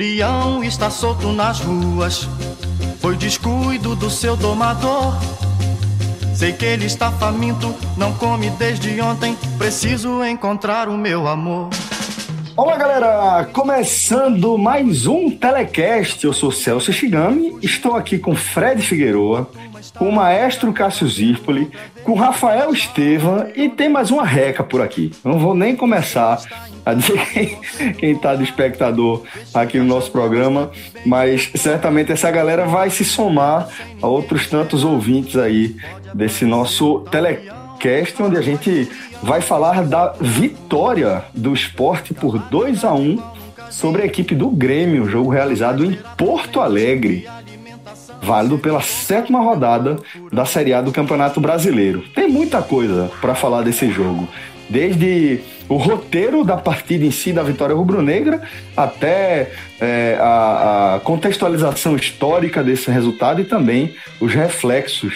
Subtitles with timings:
[0.00, 2.26] Leão está solto nas ruas,
[3.00, 5.12] foi descuido do seu domador.
[6.34, 9.36] Sei que ele está faminto, não come desde ontem.
[9.58, 11.68] Preciso encontrar o meu amor.
[12.62, 13.48] Olá, galera!
[13.54, 16.22] Começando mais um Telecast.
[16.22, 19.50] Eu sou Celso Shigami, estou aqui com Fred Figueroa,
[19.96, 21.70] com o maestro Cássio Zirpoli,
[22.04, 25.10] com Rafael Estevam e tem mais uma reca por aqui.
[25.24, 26.38] Não vou nem começar
[26.84, 27.58] a dizer
[27.96, 29.22] quem está de espectador
[29.54, 30.70] aqui no nosso programa,
[31.06, 33.70] mas certamente essa galera vai se somar
[34.02, 35.76] a outros tantos ouvintes aí
[36.12, 37.58] desse nosso telecast,
[38.20, 38.88] onde a gente
[39.22, 43.22] vai falar da vitória do esporte por 2 a 1
[43.70, 47.26] sobre a equipe do Grêmio, jogo realizado em Porto Alegre
[48.22, 49.98] válido pela sétima rodada
[50.30, 52.04] da Série A do Campeonato Brasileiro.
[52.14, 54.28] Tem muita coisa para falar desse jogo,
[54.68, 58.42] desde o roteiro da partida em si da vitória rubro-negra
[58.76, 65.14] até é, a, a, contextualização histórica desse resultado e também os reflexos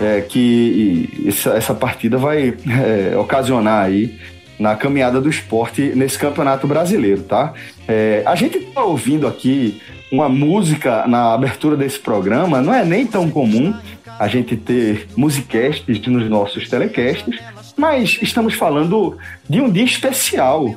[0.00, 4.18] é, que essa, essa, partida vai é, ocasionar aí
[4.58, 7.52] na caminhada do esporte nesse campeonato brasileiro, tá?
[7.86, 9.80] É, a gente está ouvindo aqui
[10.10, 13.74] uma música na abertura desse programa, não é nem tão comum
[14.18, 17.38] a gente ter musicasts nos nossos telecasts,
[17.76, 20.74] mas estamos falando de um dia especial,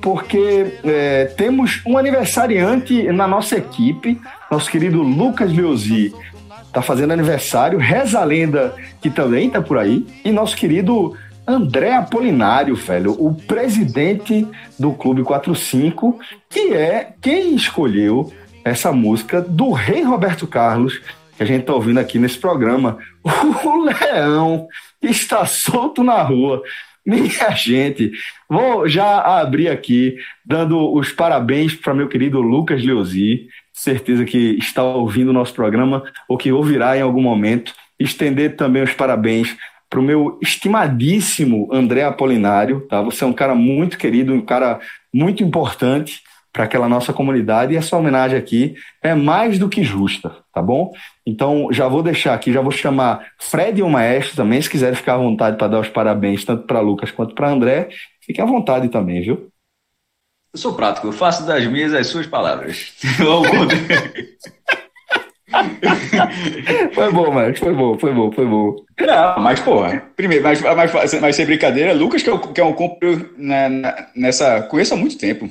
[0.00, 6.12] porque é, temos um aniversariante na nossa equipe, nosso querido Lucas Leozzi
[6.70, 11.16] está fazendo aniversário, reza a lenda que também está por aí, e nosso querido
[11.46, 14.46] André Apolinário, velho, o presidente
[14.78, 18.32] do Clube 45, que é quem escolheu
[18.64, 21.00] essa música do Rei Roberto Carlos,
[21.36, 22.98] que a gente está ouvindo aqui nesse programa.
[23.64, 24.68] O leão
[25.02, 26.62] está solto na rua.
[27.04, 28.12] Minha gente,
[28.48, 33.48] vou já abrir aqui, dando os parabéns para meu querido Lucas Leozzi,
[33.80, 37.72] certeza que está ouvindo o nosso programa ou que ouvirá em algum momento.
[37.98, 39.56] Estender também os parabéns
[39.88, 43.02] para o meu estimadíssimo André Apolinário, tá?
[43.02, 44.78] Você é um cara muito querido, um cara
[45.12, 50.36] muito importante para aquela nossa comunidade e essa homenagem aqui é mais do que justa,
[50.52, 50.92] tá bom?
[51.24, 54.96] Então já vou deixar aqui, já vou chamar Fred e o Maestro também, se quiserem
[54.96, 57.88] ficar à vontade para dar os parabéns tanto para Lucas quanto para André,
[58.20, 59.50] fiquem à vontade também, viu?
[60.52, 62.92] Eu sou prático, eu faço das minhas as suas palavras.
[66.94, 68.76] foi bom, mas foi bom, foi bom, foi bom.
[69.00, 72.72] Não, mas, porra, primeiro, mas, mas, mas sem brincadeira, Lucas, que é, que é um
[72.72, 74.62] compro na, na, nessa.
[74.62, 75.48] Conheço há muito tempo,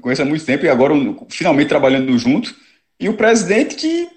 [0.00, 0.94] conheço há muito tempo e agora
[1.28, 2.54] finalmente trabalhando junto.
[2.98, 4.08] E o presidente que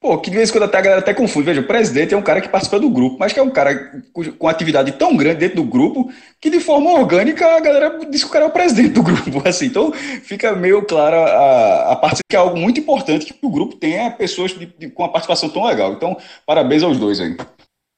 [0.00, 1.46] Pô, que de vez em quando até a galera até confunde.
[1.46, 4.00] Veja, o presidente é um cara que participa do grupo, mas que é um cara
[4.38, 6.08] com atividade tão grande dentro do grupo
[6.40, 9.42] que de forma orgânica a galera diz que o cara é o presidente do grupo.
[9.44, 13.50] Assim, então fica meio clara a, a parte que é algo muito importante que o
[13.50, 15.92] grupo tenha pessoas de, de, com uma participação tão legal.
[15.92, 16.16] Então,
[16.46, 17.36] parabéns aos dois aí.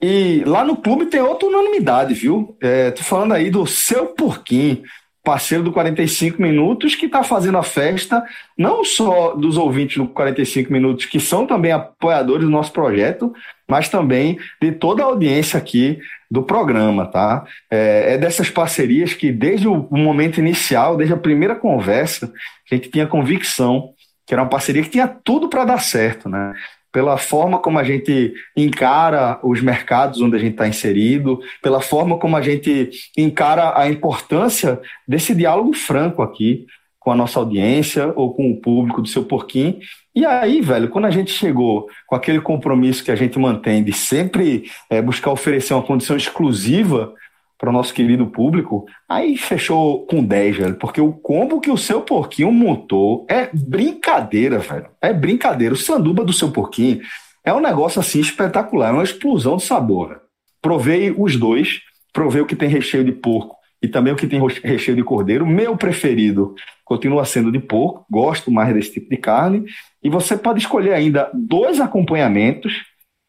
[0.03, 2.57] E lá no clube tem outra unanimidade, viu?
[2.63, 4.83] É, tô falando aí do seu porquinho
[5.23, 8.25] parceiro do 45 Minutos, que está fazendo a festa,
[8.57, 13.33] não só dos ouvintes do 45 Minutos, que são também apoiadores do nosso projeto,
[13.69, 15.99] mas também de toda a audiência aqui
[16.31, 17.45] do programa, tá?
[17.71, 22.33] É, é dessas parcerias que, desde o momento inicial, desde a primeira conversa,
[22.71, 23.93] a gente tinha convicção
[24.27, 26.55] que era uma parceria que tinha tudo para dar certo, né?
[26.93, 32.19] Pela forma como a gente encara os mercados onde a gente está inserido, pela forma
[32.19, 36.67] como a gente encara a importância desse diálogo franco aqui
[36.99, 39.79] com a nossa audiência ou com o público do seu porquinho.
[40.15, 43.93] E aí, velho, quando a gente chegou com aquele compromisso que a gente mantém de
[43.93, 47.15] sempre é, buscar oferecer uma condição exclusiva
[47.61, 51.77] para o nosso querido público, aí fechou com 10, velho, porque o combo que o
[51.77, 54.87] seu porquinho montou é brincadeira, velho.
[54.99, 55.75] É brincadeira.
[55.75, 57.03] O sanduba do seu porquinho
[57.45, 60.23] é um negócio assim espetacular, é uma explosão de sabor.
[60.63, 61.81] Provei os dois,
[62.15, 65.47] provei o que tem recheio de porco e também o que tem recheio de cordeiro.
[65.47, 69.65] Meu preferido continua sendo de porco, gosto mais desse tipo de carne.
[70.03, 72.73] E você pode escolher ainda dois acompanhamentos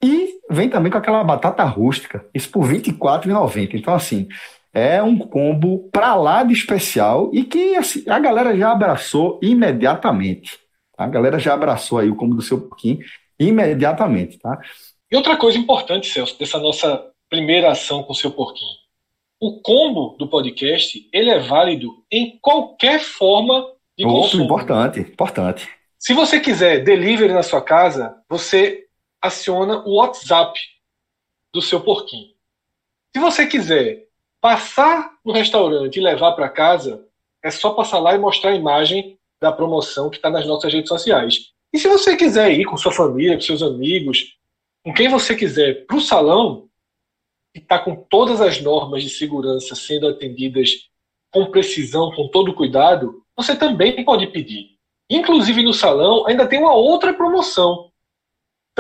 [0.04, 3.76] e vem também com aquela batata rústica, isso por R$ 24,90.
[3.76, 4.28] Então, assim,
[4.74, 10.58] é um combo pra lá de especial e que assim, a galera já abraçou imediatamente.
[10.98, 13.00] A galera já abraçou aí o combo do seu porquinho
[13.40, 14.60] imediatamente, tá?
[15.12, 18.82] E outra coisa importante, Celso, dessa nossa primeira ação com o seu porquinho.
[19.40, 23.66] O combo do podcast, ele é válido em qualquer forma
[23.98, 24.44] de Outro consumo.
[24.44, 25.68] importante, importante.
[25.98, 28.86] Se você quiser delivery na sua casa, você
[29.22, 30.60] aciona o WhatsApp
[31.54, 32.32] do seu porquinho.
[33.14, 34.08] Se você quiser
[34.40, 37.06] passar no restaurante e levar para casa,
[37.44, 40.90] é só passar lá e mostrar a imagem da promoção que está nas nossas redes
[40.90, 41.52] sociais.
[41.74, 44.38] E se você quiser ir com sua família, com seus amigos,
[44.84, 46.68] com quem você quiser, para o salão,
[47.56, 50.90] e está com todas as normas de segurança sendo atendidas
[51.32, 54.78] com precisão, com todo cuidado, você também pode pedir.
[55.10, 57.91] Inclusive no salão ainda tem uma outra promoção.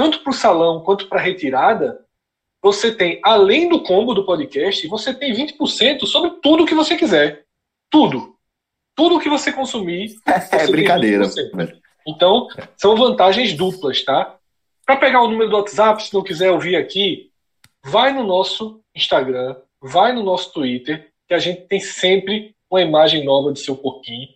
[0.02, 2.04] Tanto para o salão quanto para a retirada,
[2.60, 7.46] você tem, além do combo do podcast, você tem 20% sobre tudo que você quiser.
[7.88, 8.36] Tudo.
[8.96, 10.16] Tudo que você consumir.
[10.26, 11.26] É você tem brincadeira.
[11.26, 11.80] 20%.
[12.08, 14.40] Então, são vantagens duplas, tá?
[14.88, 17.30] Para pegar o número do WhatsApp, se não quiser ouvir aqui,
[17.86, 23.24] vai no nosso Instagram, vai no nosso Twitter, que a gente tem sempre uma imagem
[23.24, 24.30] nova de seu porquinho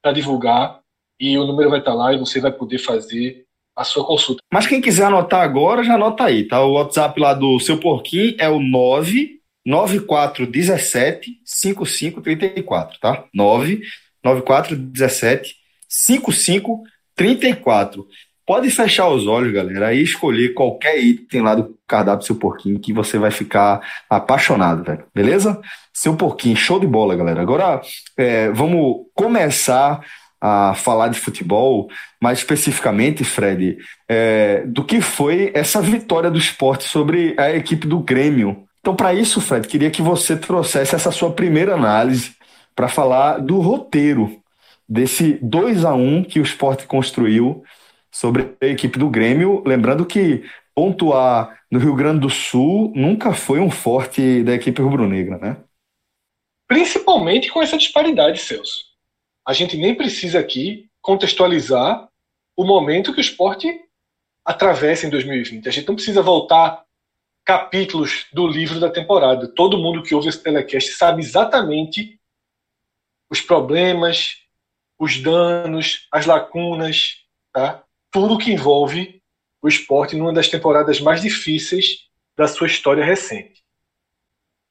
[0.00, 0.80] para divulgar
[1.20, 3.46] e o número vai estar lá e você vai poder fazer
[3.80, 4.42] a sua consulta.
[4.52, 6.62] Mas quem quiser anotar agora, já anota aí, tá?
[6.62, 13.24] O WhatsApp lá do seu porquinho é o 99417 5534, tá?
[13.34, 15.56] 99417
[15.88, 18.06] 5534.
[18.46, 22.92] Pode fechar os olhos, galera, e escolher qualquer item lá do cardápio seu porquinho que
[22.92, 23.80] você vai ficar
[24.10, 25.04] apaixonado, velho.
[25.14, 25.60] Beleza?
[25.94, 27.40] Seu porquinho, show de bola, galera.
[27.40, 27.80] Agora
[28.16, 30.00] é, vamos começar
[30.40, 31.90] a falar de futebol,
[32.20, 33.76] mais especificamente, Fred,
[34.08, 38.64] é, do que foi essa vitória do esporte sobre a equipe do Grêmio.
[38.80, 42.34] Então, para isso, Fred, queria que você trouxesse essa sua primeira análise
[42.74, 44.40] para falar do roteiro
[44.88, 47.62] desse 2 a 1 que o esporte construiu
[48.10, 49.62] sobre a equipe do Grêmio.
[49.66, 50.42] Lembrando que
[50.74, 55.56] pontuar no Rio Grande do Sul nunca foi um forte da equipe rubro-negra, né?
[56.66, 58.89] Principalmente com essa disparidade, Celso.
[59.46, 62.08] A gente nem precisa aqui contextualizar
[62.56, 63.68] o momento que o esporte
[64.44, 65.68] atravessa em 2020.
[65.68, 66.84] A gente não precisa voltar
[67.44, 69.48] capítulos do livro da temporada.
[69.48, 72.20] Todo mundo que ouve esse telecast sabe exatamente
[73.30, 74.36] os problemas,
[74.98, 77.84] os danos, as lacunas, tá?
[78.10, 79.22] tudo que envolve
[79.62, 83.62] o esporte numa das temporadas mais difíceis da sua história recente.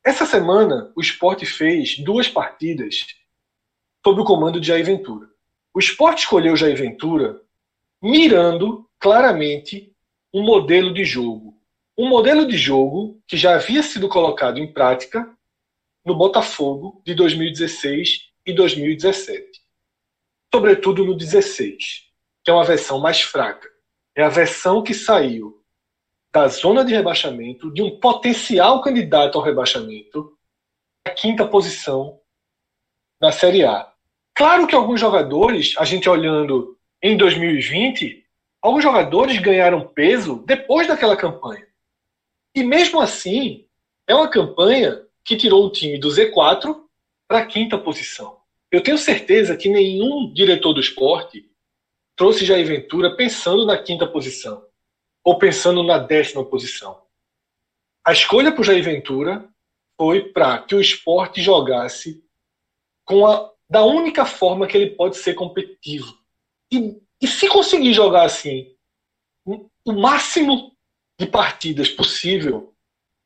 [0.05, 3.05] Essa semana, o esporte fez duas partidas
[4.09, 5.27] sob o comando de Jair Ventura.
[5.71, 7.39] O esporte escolheu Jair Ventura
[8.01, 9.93] mirando claramente
[10.33, 11.61] um modelo de jogo.
[11.95, 15.31] Um modelo de jogo que já havia sido colocado em prática
[16.03, 19.45] no Botafogo de 2016 e 2017.
[20.51, 21.77] Sobretudo no 16,
[22.43, 23.69] que é uma versão mais fraca.
[24.15, 25.63] É a versão que saiu
[26.33, 30.35] da zona de rebaixamento, de um potencial candidato ao rebaixamento,
[31.05, 32.19] a quinta posição
[33.21, 33.88] na Série A.
[34.39, 38.25] Claro que alguns jogadores, a gente olhando em 2020,
[38.61, 41.67] alguns jogadores ganharam peso depois daquela campanha.
[42.55, 43.65] E mesmo assim,
[44.07, 46.73] é uma campanha que tirou o time do Z4
[47.27, 48.37] para a quinta posição.
[48.71, 51.45] Eu tenho certeza que nenhum diretor do esporte
[52.15, 54.63] trouxe Jair Ventura pensando na quinta posição
[55.21, 57.01] ou pensando na décima posição.
[58.05, 59.49] A escolha para o Jair Ventura
[59.97, 62.23] foi para que o esporte jogasse
[63.03, 66.17] com a, da única forma que ele pode ser competitivo.
[66.71, 68.75] E, e se conseguir jogar assim,
[69.85, 70.75] o máximo
[71.17, 72.73] de partidas possível,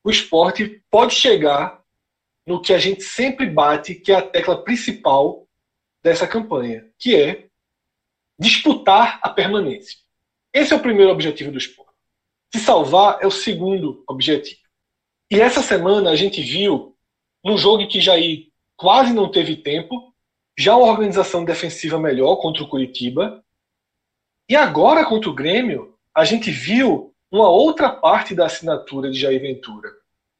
[0.02, 1.82] o esporte pode chegar
[2.46, 5.46] no que a gente sempre bate, que é a tecla principal
[6.02, 7.48] dessa campanha, que é
[8.38, 9.98] disputar a permanência.
[10.52, 11.92] Esse é o primeiro objetivo do esporte.
[12.52, 14.60] Se salvar é o segundo objetivo.
[15.30, 16.96] E essa semana a gente viu,
[17.42, 20.13] num jogo em que Jair quase não teve tempo,
[20.56, 23.44] já uma organização defensiva melhor contra o Curitiba.
[24.48, 29.40] E agora contra o Grêmio, a gente viu uma outra parte da assinatura de Jair
[29.40, 29.90] Ventura.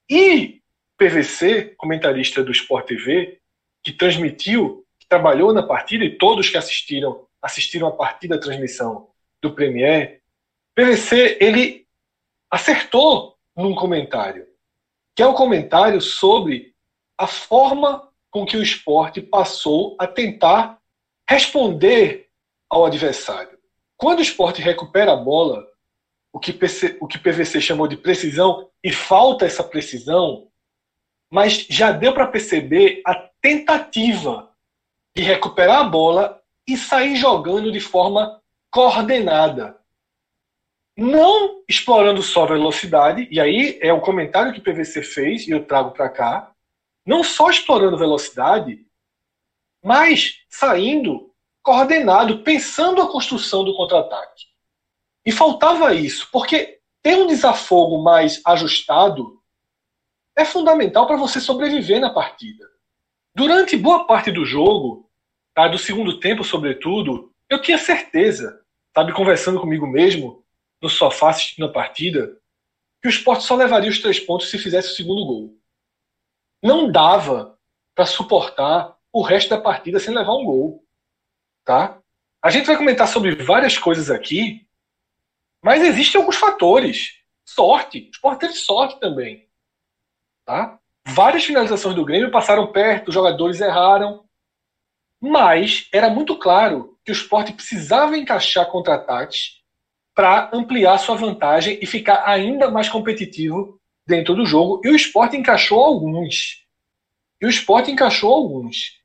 [0.08, 0.60] E
[0.96, 3.40] PVC, comentarista do Sport TV,
[3.82, 9.08] que transmitiu, que trabalhou na partida, e todos que assistiram, assistiram a partida, a transmissão
[9.42, 10.22] do Premier,
[10.74, 11.86] PVC, ele
[12.50, 14.46] acertou num comentário,
[15.14, 16.74] que é um comentário sobre
[17.18, 20.80] a forma com que o esporte passou a tentar
[21.30, 22.28] responder
[22.68, 23.56] ao adversário.
[23.96, 25.64] Quando o esporte recupera a bola,
[26.32, 30.48] o que, PC, o que PVC chamou de precisão, e falta essa precisão,
[31.30, 34.50] mas já deu para perceber a tentativa
[35.16, 39.78] de recuperar a bola e sair jogando de forma coordenada.
[40.98, 45.64] Não explorando só velocidade, e aí é o comentário que o PVC fez, e eu
[45.64, 46.53] trago para cá.
[47.04, 48.86] Não só explorando velocidade,
[49.82, 51.30] mas saindo
[51.62, 54.44] coordenado, pensando a construção do contra-ataque.
[55.24, 59.42] E faltava isso, porque ter um desafogo mais ajustado
[60.36, 62.64] é fundamental para você sobreviver na partida.
[63.34, 65.10] Durante boa parte do jogo,
[65.54, 68.60] tá, do segundo tempo, sobretudo, eu tinha certeza,
[68.94, 70.44] sabe, conversando comigo mesmo,
[70.80, 72.36] no sofá assistindo a partida,
[73.00, 75.56] que o esporte só levaria os três pontos se fizesse o segundo gol.
[76.64, 77.58] Não dava
[77.94, 80.82] para suportar o resto da partida sem levar um gol.
[81.62, 81.98] Tá?
[82.42, 84.66] A gente vai comentar sobre várias coisas aqui,
[85.62, 87.22] mas existem alguns fatores.
[87.44, 88.06] Sorte.
[88.06, 89.46] O esporte teve sorte também.
[90.46, 90.78] Tá?
[91.06, 94.24] Várias finalizações do Grêmio passaram perto, os jogadores erraram.
[95.20, 99.62] Mas era muito claro que o esporte precisava encaixar contra-ataques
[100.14, 104.80] para ampliar sua vantagem e ficar ainda mais competitivo dentro do jogo.
[104.84, 106.64] E o esporte encaixou alguns.
[107.40, 109.02] E o esporte encaixou alguns.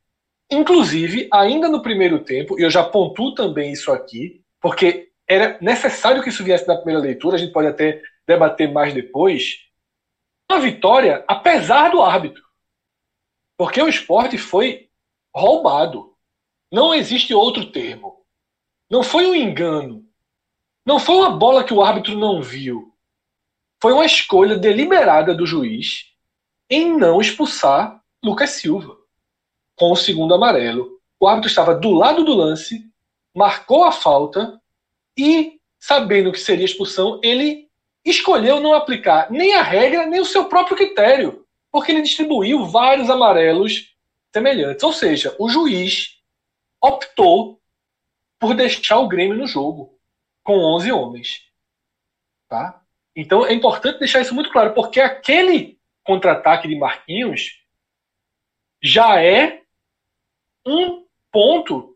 [0.52, 6.24] Inclusive, ainda no primeiro tempo, e eu já pontuo também isso aqui, porque era necessário
[6.24, 9.60] que isso viesse na primeira leitura, a gente pode até debater mais depois.
[10.52, 12.44] Uma vitória, apesar do árbitro.
[13.56, 14.90] Porque o esporte foi
[15.36, 16.16] roubado.
[16.72, 18.26] Não existe outro termo.
[18.90, 20.04] Não foi um engano.
[20.84, 22.89] Não foi uma bola que o árbitro não viu.
[23.82, 26.06] Foi uma escolha deliberada do juiz
[26.70, 28.98] em não expulsar Lucas Silva
[29.76, 31.00] com o segundo amarelo.
[31.20, 32.86] O árbitro estava do lado do lance,
[33.34, 34.62] marcou a falta
[35.18, 37.70] e, sabendo que seria expulsão, ele
[38.04, 43.10] escolheu não aplicar nem a regra, nem o seu próprio critério, porque ele distribuiu vários
[43.10, 43.96] amarelos
[44.34, 44.84] semelhantes.
[44.84, 46.20] Ou seja, o juiz
[46.82, 47.60] optou
[48.40, 49.98] por deixar o Grêmio no jogo
[50.44, 51.44] com 11 homens.
[52.48, 52.82] Tá?
[53.16, 57.60] Então é importante deixar isso muito claro, porque aquele contra-ataque de Marquinhos
[58.82, 59.62] já é
[60.66, 61.96] um ponto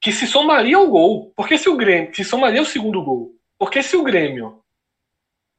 [0.00, 1.32] que se somaria ao gol.
[1.34, 3.32] Porque se o Grêmio, se somaria o segundo gol.
[3.58, 4.62] Porque se o Grêmio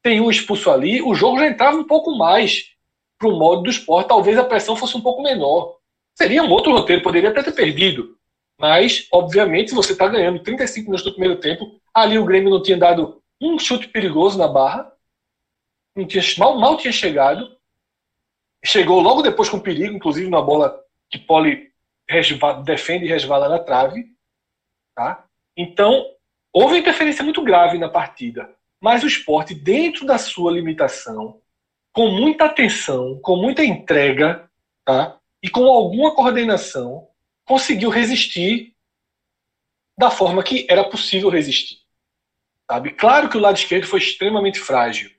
[0.02, 2.72] tem um expulso ali, o jogo já entrava um pouco mais
[3.18, 4.08] para o modo do esporte.
[4.08, 5.76] Talvez a pressão fosse um pouco menor.
[6.14, 8.16] Seria um outro roteiro, poderia até ter perdido.
[8.58, 12.62] Mas, obviamente, se você está ganhando 35 minutos do primeiro tempo, ali o Grêmio não
[12.62, 14.92] tinha dado um chute perigoso na barra,
[16.08, 17.56] tinha, mal, mal tinha chegado,
[18.64, 20.78] chegou logo depois com perigo, inclusive na bola
[21.08, 21.72] que Poli
[22.64, 24.06] defende e resvala na trave.
[24.94, 25.24] Tá?
[25.56, 26.04] Então,
[26.52, 31.40] houve interferência muito grave na partida, mas o esporte, dentro da sua limitação,
[31.92, 34.50] com muita atenção, com muita entrega
[34.84, 35.18] tá?
[35.42, 37.08] e com alguma coordenação,
[37.44, 38.74] conseguiu resistir
[39.98, 41.85] da forma que era possível resistir.
[42.70, 42.90] Sabe?
[42.90, 45.10] Claro que o lado esquerdo foi extremamente frágil.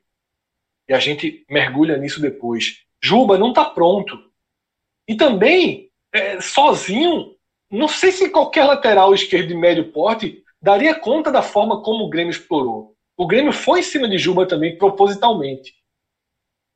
[0.90, 2.84] E a gente mergulha nisso depois.
[3.02, 4.18] Juba não está pronto.
[5.08, 7.36] E também, é, sozinho,
[7.70, 12.10] não sei se qualquer lateral esquerdo de médio porte daria conta da forma como o
[12.10, 12.96] Grêmio explorou.
[13.18, 15.74] O Grêmio foi em cima de Juba também, propositalmente.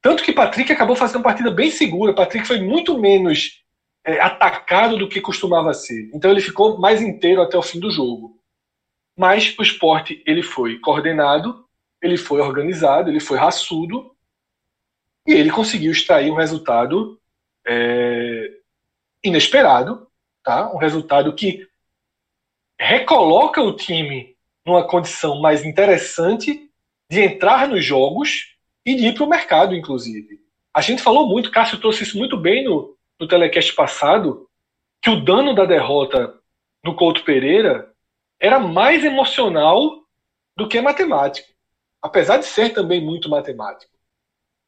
[0.01, 2.13] Tanto que Patrick acabou fazendo uma partida bem segura.
[2.13, 3.61] Patrick foi muito menos
[4.03, 6.09] é, atacado do que costumava ser.
[6.13, 8.40] Então ele ficou mais inteiro até o fim do jogo.
[9.21, 11.63] Mas o esporte ele foi coordenado,
[12.01, 14.15] ele foi organizado, ele foi raçudo
[15.27, 17.21] e ele conseguiu extrair um resultado
[17.63, 18.49] é,
[19.23, 20.07] inesperado,
[20.43, 20.73] tá?
[20.73, 21.67] Um resultado que
[22.79, 24.35] recoloca o time
[24.65, 26.67] numa condição mais interessante
[27.07, 30.41] de entrar nos jogos e de ir para o mercado, inclusive.
[30.73, 34.49] A gente falou muito, Cássio trouxe isso muito bem no, no telecast passado
[34.99, 36.33] que o dano da derrota
[36.83, 37.90] no Couto Pereira
[38.41, 40.03] era mais emocional
[40.57, 41.47] do que matemático,
[42.01, 43.91] apesar de ser também muito matemático.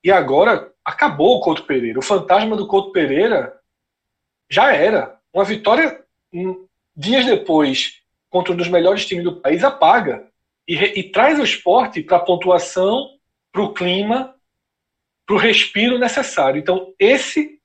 [0.04, 1.98] E agora acabou o Couto Pereira.
[1.98, 3.60] O fantasma do Couto Pereira
[4.48, 5.20] já era.
[5.34, 10.28] Uma vitória hum, dias depois contra um dos melhores times do país apaga
[10.68, 13.10] e, e traz o esporte para a pontuação,
[13.52, 14.36] para o clima,
[15.26, 16.60] para o respiro necessário.
[16.60, 17.60] Então, esse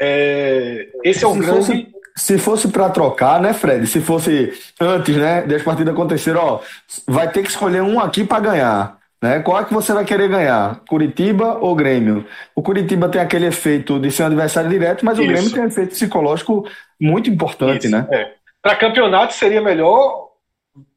[0.00, 1.66] é, esse é o grande.
[1.66, 3.86] Fosse, se fosse para trocar, né, Fred?
[3.86, 6.60] Se fosse antes, né, das partidas acontecer, ó,
[7.06, 8.98] vai ter que escolher um aqui para ganhar.
[9.20, 9.40] Né?
[9.40, 10.80] Qual é que você vai querer ganhar?
[10.86, 12.26] Curitiba ou Grêmio?
[12.54, 15.26] O Curitiba tem aquele efeito de ser um adversário direto, mas Isso.
[15.26, 16.68] o Grêmio tem um efeito psicológico
[17.00, 18.06] muito importante, Isso, né?
[18.12, 18.34] É.
[18.60, 20.28] Para campeonato seria melhor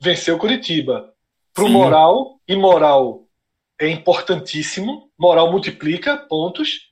[0.02, 1.14] vencer o Curitiba.
[1.54, 3.24] Para o moral, e moral
[3.80, 5.10] é importantíssimo.
[5.18, 6.92] Moral multiplica pontos.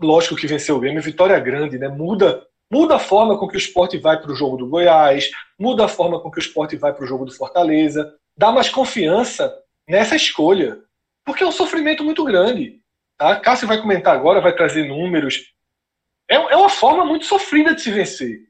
[0.00, 1.88] lógico que venceu o Grêmio, vitória grande, né?
[1.88, 5.84] Muda, muda a forma com que o esporte vai para o jogo do Goiás, muda
[5.84, 9.52] a forma com que o esporte vai para o jogo do Fortaleza, dá mais confiança
[9.88, 10.78] nessa escolha,
[11.24, 12.80] porque é um sofrimento muito grande.
[13.16, 13.36] Tá?
[13.40, 15.52] Cássio vai comentar agora, vai trazer números.
[16.28, 18.40] É, é uma forma muito sofrida de se vencer,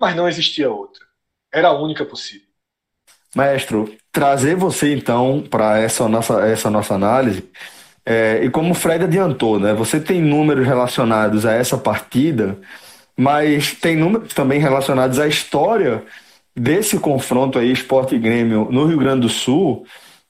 [0.00, 1.04] mas não existia outra.
[1.52, 2.46] Era a única possível.
[3.34, 7.50] Maestro, trazer você então para essa nossa, essa nossa análise
[8.08, 9.74] é, e como o Fred adiantou, né?
[9.74, 12.56] Você tem números relacionados a essa partida,
[13.16, 16.02] mas tem números também relacionados à história
[16.54, 19.84] desse confronto aí, Esporte e Grêmio, no Rio Grande do Sul.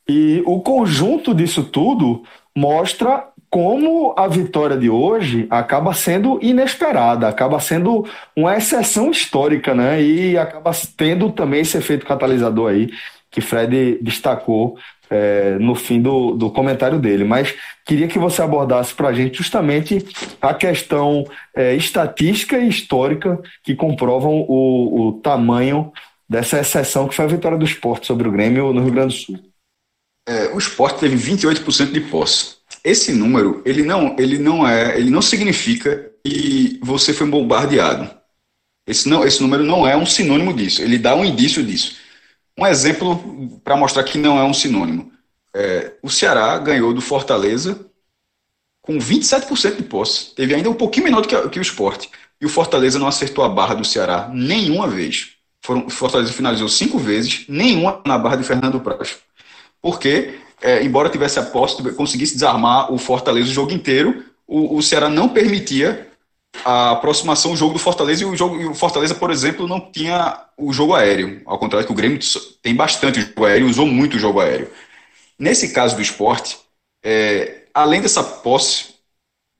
[0.09, 2.23] E o conjunto disso tudo
[2.55, 10.03] mostra como a vitória de hoje acaba sendo inesperada, acaba sendo uma exceção histórica, né?
[10.03, 12.91] E acaba tendo também esse efeito catalisador aí
[13.31, 14.79] que Fred destacou
[15.11, 19.39] é, no fim do, do comentário dele, mas queria que você abordasse para a gente
[19.39, 20.05] justamente
[20.41, 25.93] a questão é, estatística e histórica que comprovam o, o tamanho
[26.29, 29.21] dessa exceção que foi a vitória do esporte sobre o Grêmio no Rio Grande do
[29.21, 29.39] Sul.
[30.29, 32.57] É, o esporte teve 28% de posse.
[32.83, 38.11] Esse número, ele não, ele não é, ele não significa que você foi bombardeado.
[38.87, 41.97] Esse, não, esse número não é um sinônimo disso, ele dá um indício disso.
[42.59, 45.13] Um exemplo para mostrar que não é um sinônimo.
[45.55, 47.87] É, o Ceará ganhou do Fortaleza
[48.83, 50.35] com 27% de posse.
[50.35, 52.11] Teve ainda um pouquinho menor do que, que o esporte.
[52.41, 55.33] E o Fortaleza não acertou a barra do Ceará nenhuma vez.
[55.63, 59.17] Foram, o Fortaleza finalizou cinco vezes, nenhuma na barra de Fernando Praz.
[59.83, 64.83] Porque, é, embora tivesse a posse, conseguisse desarmar o Fortaleza o jogo inteiro, o, o
[64.83, 66.09] Ceará não permitia
[66.65, 69.81] a aproximação do jogo do Fortaleza e o jogo e o Fortaleza, por exemplo, não
[69.81, 72.19] tinha o jogo aéreo, ao contrário que o Grêmio
[72.63, 74.71] tem bastante jogo aéreo, usou muito o jogo aéreo.
[75.39, 76.59] Nesse caso do esporte,
[77.05, 78.97] é, além dessa posse,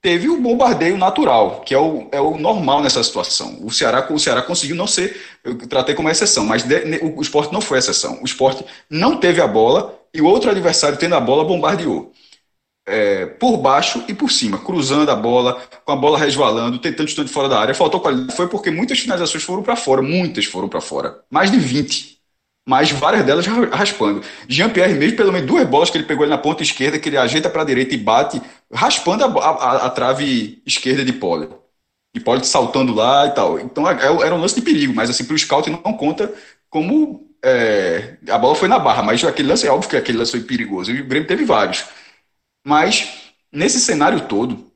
[0.01, 3.59] teve o bombardeio natural, que é o, é o normal nessa situação.
[3.63, 7.21] O Ceará, o Ceará conseguiu não ser, eu tratei como exceção, mas de, o, o
[7.21, 8.19] esporte não foi exceção.
[8.21, 12.11] O esporte não teve a bola e o outro adversário tendo a bola bombardeou
[12.87, 17.25] é, por baixo e por cima, cruzando a bola, com a bola resvalando, tentando chutar
[17.25, 17.75] de fora da área.
[17.75, 18.35] Faltou qualidade.
[18.35, 21.19] Foi porque muitas finalizações foram para fora, muitas foram para fora.
[21.29, 22.17] Mais de 20.
[22.67, 24.21] Mas várias delas raspando.
[24.47, 27.17] Jean-Pierre, mesmo pelo menos duas bolas que ele pegou ali na ponta esquerda, que ele
[27.17, 28.41] ajeita para a direita e bate,
[28.73, 31.47] raspando a, a, a trave esquerda de Pole.
[32.13, 33.59] E Pole saltando lá e tal.
[33.59, 33.93] Então é,
[34.25, 36.33] era um lance de perigo, mas assim, para o scout não conta
[36.69, 40.31] como é, a bola foi na barra, mas aquele lance é óbvio que aquele lance
[40.31, 40.91] foi perigoso.
[40.91, 41.85] E o Grêmio teve vários.
[42.67, 44.69] Mas, nesse cenário todo,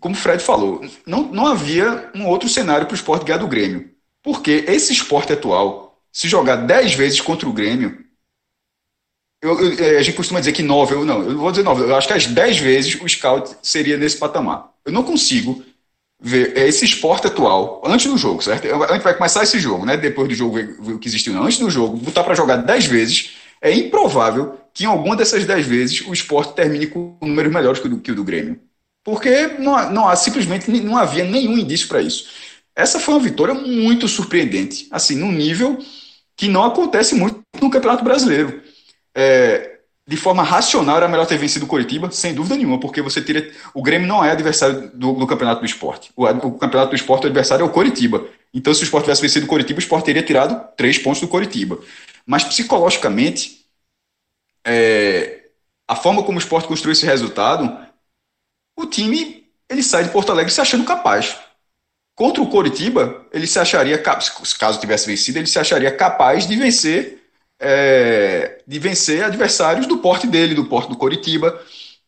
[0.00, 3.46] como o Fred falou, não, não havia um outro cenário para o esporte ganhar do
[3.46, 3.92] Grêmio.
[4.24, 8.04] Porque esse esporte atual, se jogar 10 vezes contra o Grêmio,
[9.40, 11.84] eu, eu, é, a gente costuma dizer que 9, eu não, eu vou dizer 9,
[11.84, 14.72] eu acho que as 10 vezes o scout seria nesse patamar.
[14.84, 15.64] Eu não consigo
[16.20, 18.66] ver esse esporte atual, antes do jogo, certo?
[18.82, 19.96] A gente vai começar esse jogo, né?
[19.96, 21.44] Depois do jogo ver o que existiu, não.
[21.44, 25.66] Antes do jogo, botar para jogar 10 vezes, é improvável que em alguma dessas dez
[25.66, 28.60] vezes o esporte termine com números melhores que o do, que o do Grêmio.
[29.02, 32.28] Porque não, não há, simplesmente não havia nenhum indício para isso.
[32.74, 35.78] Essa foi uma vitória muito surpreendente, assim, num nível
[36.36, 38.60] que não acontece muito no Campeonato Brasileiro.
[39.14, 43.22] É, de forma racional, era melhor ter vencido o Coritiba, sem dúvida nenhuma, porque você
[43.22, 43.50] teria.
[43.72, 46.10] O Grêmio não é adversário do, do Campeonato do Esporte.
[46.14, 48.26] O, o, Campeonato do Esporte, o adversário é o Coritiba.
[48.52, 51.28] Então, se o Esporte tivesse vencido o Coritiba, o Esporte teria tirado três pontos do
[51.28, 51.78] Coritiba.
[52.26, 53.55] Mas psicologicamente,
[54.66, 55.44] é,
[55.86, 57.78] a forma como o esporte construiu esse resultado,
[58.76, 61.36] o time ele sai de Porto Alegre se achando capaz.
[62.14, 67.22] Contra o Coritiba, ele se acharia, caso tivesse vencido, ele se acharia capaz de vencer
[67.58, 71.48] é, de vencer adversários do porte dele, do porte do Coritiba.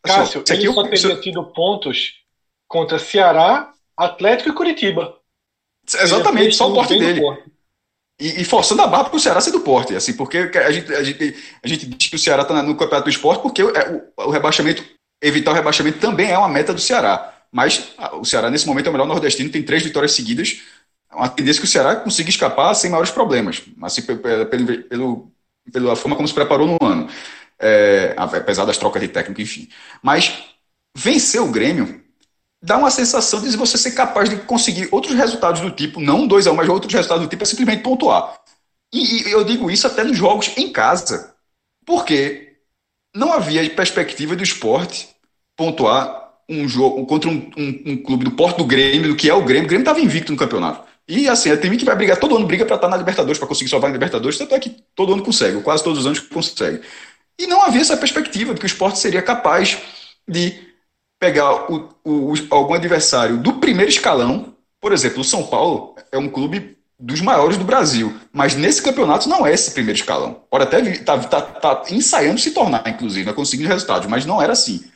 [0.03, 2.15] Assim, Cássio, ele só teria tido pontos
[2.67, 5.17] contra Ceará, Atlético e Curitiba.
[5.87, 7.23] Exatamente, só o porte dele.
[8.21, 10.93] E, e, forçando a barra para o Ceará ser do porte, assim, porque a gente,
[10.93, 13.71] a gente, a gente diz que o Ceará está no campeonato do esporte porque o,
[13.71, 14.85] é, o, o, rebaixamento,
[15.23, 17.33] evitar o rebaixamento também é uma meta do Ceará.
[17.53, 20.63] Mas o Ceará, nesse momento, é o melhor nordestino, tem três vitórias seguidas.
[21.11, 24.21] É uma tendência que o Ceará consiga escapar sem maiores problemas, assim, pelo,
[24.89, 25.33] pelo,
[25.73, 27.09] pela forma como se preparou no ano,
[27.59, 29.69] é, apesar das trocas de técnico, enfim.
[30.03, 30.45] Mas
[30.97, 32.03] vencer o Grêmio
[32.63, 36.47] dá uma sensação de você ser capaz de conseguir outros resultados do tipo, não dois
[36.47, 38.39] a um, mas outros resultados do tipo é simplesmente pontuar.
[38.93, 41.35] E, e eu digo isso até nos jogos em casa.
[41.87, 42.57] Porque
[43.15, 45.09] não havia perspectiva do esporte
[45.57, 49.35] pontuar um jogo contra um, um, um clube do Porto do Grêmio, do que é
[49.35, 49.65] o Grêmio.
[49.65, 50.87] O Grêmio estava invicto no campeonato.
[51.07, 53.71] E assim, tem que vai brigar, todo ano briga para estar na Libertadores, para conseguir
[53.71, 56.83] salvar na Libertadores, tanto é que todo ano consegue, quase todos os anos consegue.
[57.39, 59.79] E não havia essa perspectiva de que o esporte seria capaz
[60.29, 60.68] de
[61.19, 66.29] pegar o, o, algum adversário do primeiro escalão, por exemplo, o São Paulo é um
[66.29, 70.43] clube dos maiores do Brasil, mas nesse campeonato não é esse primeiro escalão.
[70.51, 74.53] Pode até tá, tá, tá ensaiando se tornar, inclusive, né, conseguindo resultados, mas não era
[74.53, 74.91] assim.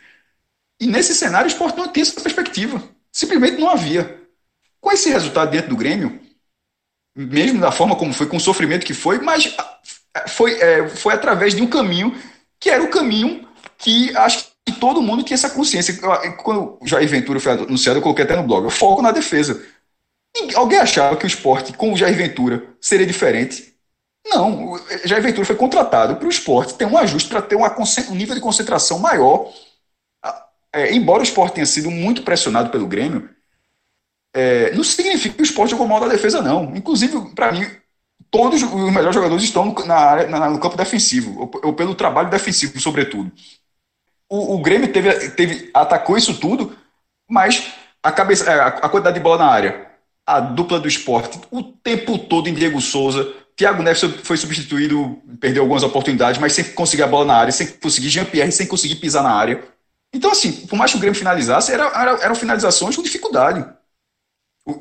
[0.81, 2.83] E nesse cenário, o esporte não tinha essa perspectiva.
[3.13, 4.21] Simplesmente não havia.
[4.81, 6.21] Com esse resultado dentro do Grêmio,
[7.15, 11.15] mesmo da forma como foi, com o sofrimento que foi, mas ah, foi, é, foi
[11.15, 12.17] através de um caminho
[12.59, 13.47] que era o caminho
[13.79, 15.99] que acho que todo mundo tinha essa consciência.
[16.43, 19.63] Quando o Jair Ventura foi anunciado, eu coloquei até no blog, foco na defesa.
[20.55, 23.75] Alguém achava que o esporte com o Jair Ventura seria diferente?
[24.27, 27.75] Não, o Jair Ventura foi contratado para o esporte ter um ajuste para ter uma,
[28.09, 29.53] um nível de concentração maior.
[30.73, 33.29] É, embora o esporte tenha sido muito pressionado pelo Grêmio,
[34.35, 36.75] é, não significa que o esporte jogou mal da defesa, não.
[36.75, 37.67] Inclusive, para mim,
[38.31, 42.81] todos os melhores jogadores estão na na, no campo defensivo, ou, ou, pelo trabalho defensivo,
[42.81, 43.31] sobretudo.
[44.33, 46.75] O, o Grêmio teve, teve, atacou isso tudo,
[47.29, 47.71] mas
[48.03, 49.91] a, cabeça, a, a quantidade de bola na área,
[50.27, 55.63] a dupla do esporte, o tempo todo em Diego Souza, Thiago Neves foi substituído, perdeu
[55.63, 59.23] algumas oportunidades, mas sem conseguir a bola na área, sem conseguir Jean-Pierre, sem conseguir pisar
[59.23, 59.63] na área.
[60.15, 63.67] Então, assim, por mais que o Grêmio finalizasse, era, era, eram finalizações com dificuldade.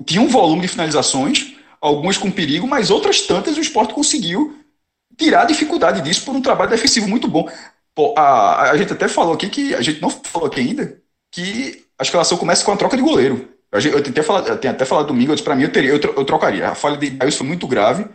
[0.05, 4.57] Tinha um volume de finalizações, algumas com perigo, mas outras tantas o esporte conseguiu
[5.17, 7.49] tirar a dificuldade disso por um trabalho defensivo muito bom.
[8.01, 10.97] Pô, a, a gente até falou aqui que a gente não falou aqui ainda
[11.29, 13.47] que a escalação começa com a troca de goleiro.
[13.71, 16.25] Eu, eu tentei falar, eu tenho até falado domingo, para mim eu, teria, eu, eu,
[16.25, 16.67] trocaria.
[16.67, 18.07] A falha de Bails foi muito grave.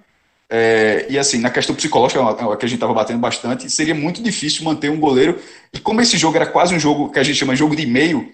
[0.51, 4.21] É, e assim, na questão psicológica, é que a gente estava batendo bastante, seria muito
[4.21, 5.41] difícil manter um goleiro.
[5.73, 7.87] E como esse jogo era quase um jogo que a gente chama de jogo de
[7.87, 8.33] meio,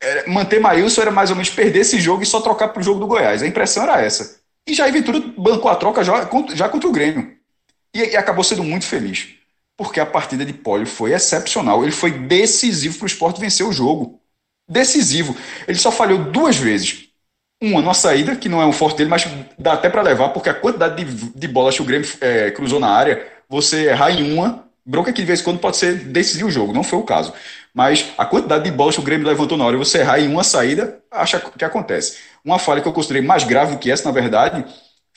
[0.00, 2.84] é, manter Maílson era mais ou menos perder esse jogo e só trocar para o
[2.84, 3.42] jogo do Goiás.
[3.42, 4.38] A impressão era essa.
[4.64, 7.36] E Jair Ventura bancou a troca já, já contra o Grêmio.
[7.92, 9.37] E, e, acabou sendo muito feliz.
[9.78, 11.82] Porque a partida de Pólio foi excepcional.
[11.82, 14.20] Ele foi decisivo para o esporte vencer o jogo.
[14.68, 15.34] Decisivo.
[15.66, 17.08] Ele só falhou duas vezes.
[17.62, 19.26] Uma numa saída, que não é um forte dele, mas
[19.58, 22.78] dá até para levar, porque a quantidade de, de bolas que o Grêmio é, cruzou
[22.78, 26.44] na área, você errar em uma, bronca que de vez em quando pode ser decidir
[26.44, 26.72] o jogo.
[26.72, 27.32] Não foi o caso.
[27.74, 30.42] Mas a quantidade de bolas que o Grêmio levantou na hora você errar em uma
[30.42, 32.18] saída, acha que acontece.
[32.44, 34.64] Uma falha que eu considerei mais grave do que essa, na verdade,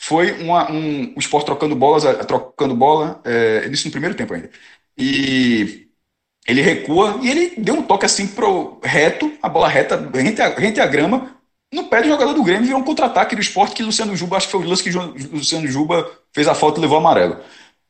[0.01, 4.49] foi uma, um, esporte trocando bolas, eh, trocando bola, é, isso no primeiro tempo ainda.
[4.97, 5.87] E
[6.47, 10.49] ele recua e ele deu um toque assim pro reto, a bola reta, rente a,
[10.49, 11.35] rente a grama,
[11.71, 14.47] no pé do jogador do Grêmio, virou um contra-ataque do esporte que Luciano Juba, acho
[14.47, 17.37] que foi o lance que Luciano Juba fez a falta e levou amarelo.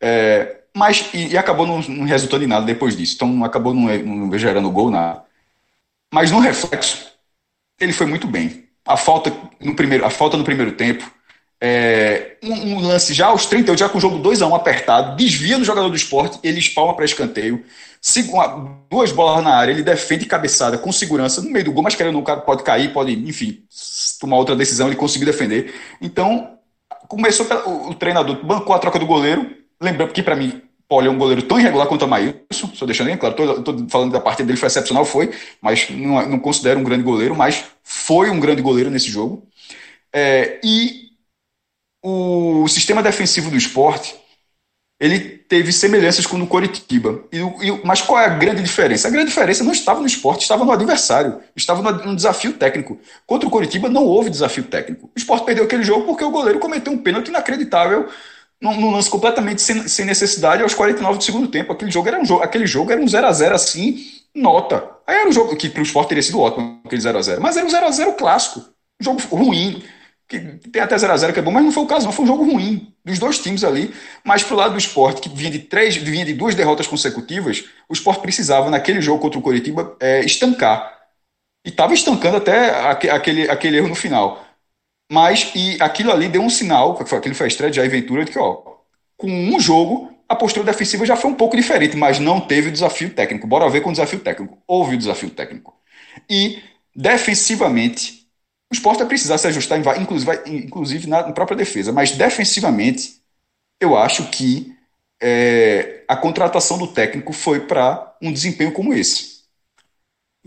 [0.01, 3.15] É, mas e, e acabou não, não, resultando em nada depois disso.
[3.15, 5.23] Então acabou não, não gerando gol, nada.
[6.13, 7.09] Mas no reflexo,
[7.79, 8.67] ele foi muito bem.
[8.85, 11.09] A falta no primeiro, a falta no primeiro tempo,
[11.61, 15.15] é, um, um, lance já aos 38, já com o jogo 2 a 1 apertado,
[15.15, 17.63] desvia no jogador do esporte, ele espalma para escanteio,
[18.89, 22.15] duas bolas na área, ele defende cabeçada com segurança no meio do gol, mas querendo
[22.15, 23.63] não, pode cair, pode, enfim,
[24.19, 25.73] tomar outra decisão, ele conseguiu defender.
[26.01, 26.57] Então,
[27.07, 31.09] começou o, o treinador, bancou a troca do goleiro, Lembrando que, para mim, Poli é
[31.09, 34.45] um goleiro tão irregular quanto o Maílson, só deixando bem claro, estou falando da partida
[34.45, 38.61] dele, foi excepcional, foi, mas não, não, considero um grande goleiro, mas foi um grande
[38.61, 39.43] goleiro nesse jogo.
[40.13, 41.10] É, e
[42.03, 44.15] o sistema defensivo do esporte,
[45.01, 47.23] ele teve semelhanças com o do Coritiba.
[47.31, 49.07] E, e, mas qual é a grande diferença?
[49.07, 52.99] A grande diferença não estava no esporte, estava no adversário, estava no, no desafio técnico.
[53.25, 55.07] Contra o Coritiba não houve desafio técnico.
[55.07, 58.09] O esporte perdeu aquele jogo porque o goleiro cometeu um pênalti inacreditável
[58.61, 61.73] num, num lance completamente sem, sem, necessidade aos 49 do segundo tempo.
[61.73, 64.87] Aquele jogo era um jogo, aquele jogo era um 0 a 0 assim, nota.
[65.07, 67.41] Aí era um jogo que para o esporte teria sido ótimo, aquele 0 a 0
[67.41, 68.59] mas era um 0 a 0 clássico.
[69.01, 69.83] Um jogo ruim,
[70.39, 72.11] que tem até 0 a 0 que é bom, mas não foi o caso, não.
[72.11, 73.93] Foi um jogo ruim dos dois times ali.
[74.23, 77.93] Mas pro lado do esporte, que vinha de três, vinha de duas derrotas consecutivas, o
[77.93, 80.99] esporte precisava, naquele jogo contra o Coritiba, é, estancar.
[81.65, 84.43] E estava estancando até aquele, aquele erro no final.
[85.11, 88.31] Mas e aquilo ali deu um sinal, aquilo foi a estreia de Jair Ventura, de
[88.31, 88.63] que ó,
[89.17, 92.71] com um jogo a postura defensiva já foi um pouco diferente, mas não teve o
[92.71, 93.45] desafio técnico.
[93.45, 94.57] Bora ver com o desafio técnico.
[94.65, 95.75] Houve o desafio técnico.
[96.29, 96.63] E
[96.95, 98.20] defensivamente,
[98.71, 103.21] o esporte vai precisar se ajustar, inclusive, inclusive na própria defesa, mas defensivamente,
[103.79, 104.73] eu acho que
[105.21, 109.41] é, a contratação do técnico foi para um desempenho como esse.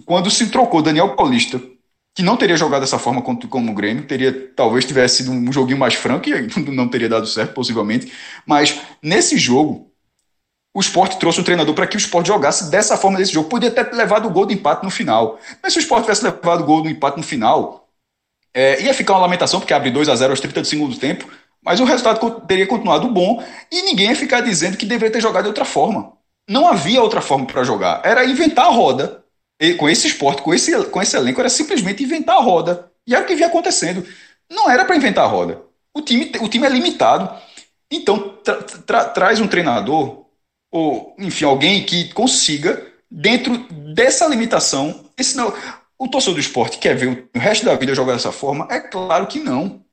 [0.07, 1.61] Quando se trocou Daniel Paulista
[2.15, 5.79] que não teria jogado dessa forma como, o Grêmio, teria talvez tivesse sido um joguinho
[5.79, 8.13] mais franco e não teria dado certo, possivelmente.
[8.47, 9.91] Mas nesse jogo,
[10.73, 13.49] o esporte trouxe um treinador para que o esporte jogasse dessa forma nesse jogo.
[13.49, 15.41] Podia ter levado o gol de empate no final.
[15.61, 17.84] Mas se o esporte tivesse levado o gol do empate no final,
[18.55, 21.29] é, ia ficar uma lamentação, porque abre 2 a 0 aos 30 do segundo tempo,
[21.63, 25.45] mas o resultado teria continuado bom e ninguém ia ficar dizendo que deveria ter jogado
[25.45, 26.13] de outra forma.
[26.49, 28.03] Não havia outra forma para jogar.
[28.05, 29.25] Era inventar a roda
[29.79, 32.91] com esse esporte, com esse, com esse elenco, era simplesmente inventar a roda.
[33.07, 34.07] E era o que vinha acontecendo.
[34.51, 35.63] Não era para inventar a roda.
[35.95, 37.31] O time, o time é limitado.
[37.91, 40.27] Então, tra, tra, traz um treinador,
[40.71, 43.57] ou, enfim, alguém que consiga, dentro
[43.95, 45.55] dessa limitação, esse não,
[46.05, 48.67] o torcedor do esporte quer ver o resto da vida jogar dessa forma?
[48.71, 49.85] É claro que não.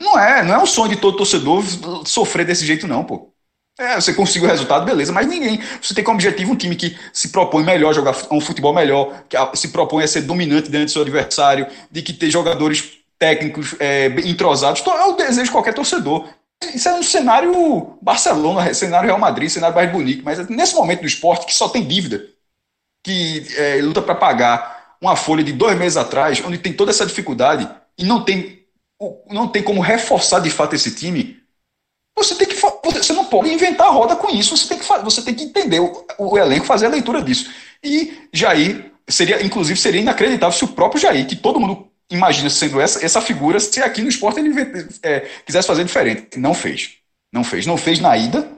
[0.00, 1.64] Não é, não é um sonho de todo torcedor
[2.04, 3.32] sofrer desse jeito, não, pô.
[3.78, 5.60] É, você conseguiu o resultado, beleza, mas ninguém.
[5.82, 9.36] Você tem como objetivo um time que se propõe melhor, jogar um futebol melhor, que
[9.54, 14.06] se propõe a ser dominante dentro do seu adversário, de que ter jogadores técnicos é,
[14.24, 14.82] entrosados.
[14.86, 16.26] É o desejo de qualquer torcedor.
[16.74, 21.06] Isso é um cenário Barcelona, cenário Real Madrid, cenário Bayern Munique, mas nesse momento do
[21.06, 22.24] esporte que só tem dívida,
[23.04, 27.06] que é, luta para pagar uma folha de dois meses atrás, onde tem toda essa
[27.06, 28.64] dificuldade e não tem,
[29.30, 31.40] não tem como reforçar de fato esse time,
[32.16, 34.56] você tem que você não pode inventar a roda com isso.
[34.56, 37.50] Você tem que você tem que entender o, o elenco, fazer a leitura disso.
[37.84, 42.80] E Jair seria, inclusive, seria inacreditável se o próprio Jair, que todo mundo imagina sendo
[42.80, 44.50] essa, essa figura, se aqui no esporte ele
[45.02, 46.38] é, quisesse fazer diferente.
[46.38, 46.94] Não fez.
[47.30, 47.66] Não fez.
[47.66, 48.48] Não fez na ida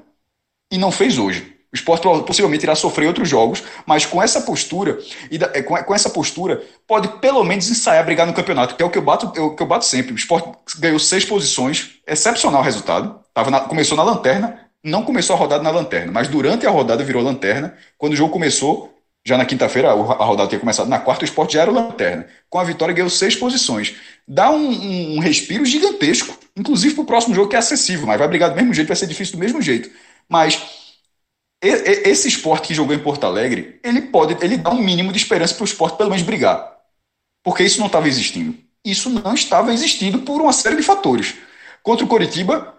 [0.70, 1.57] e não fez hoje.
[1.72, 4.98] O esporte possivelmente irá sofrer outros jogos, mas com essa postura,
[5.30, 8.96] é, com essa postura, pode pelo menos ensaiar brigar no campeonato, que é o que
[8.96, 10.12] eu bato, é o que eu bato sempre.
[10.12, 13.20] O esporte ganhou seis posições, excepcional resultado.
[13.34, 17.04] Tava na, começou na lanterna, não começou a rodada na lanterna, mas durante a rodada
[17.04, 17.76] virou lanterna.
[17.98, 18.94] Quando o jogo começou,
[19.26, 22.26] já na quinta-feira, a rodada tinha começado na quarta, o esporte já era lanterna.
[22.48, 23.94] Com a vitória, ganhou seis posições.
[24.26, 28.26] Dá um, um respiro gigantesco, inclusive para o próximo jogo que é acessível, mas vai
[28.26, 29.90] brigar do mesmo jeito, vai ser difícil do mesmo jeito.
[30.26, 30.77] Mas
[31.60, 35.54] esse esporte que jogou em Porto Alegre, ele pode, ele dá um mínimo de esperança
[35.54, 36.76] para o esporte pelo menos brigar.
[37.42, 38.56] Porque isso não estava existindo.
[38.84, 41.34] Isso não estava existindo por uma série de fatores.
[41.82, 42.74] Contra o Coritiba,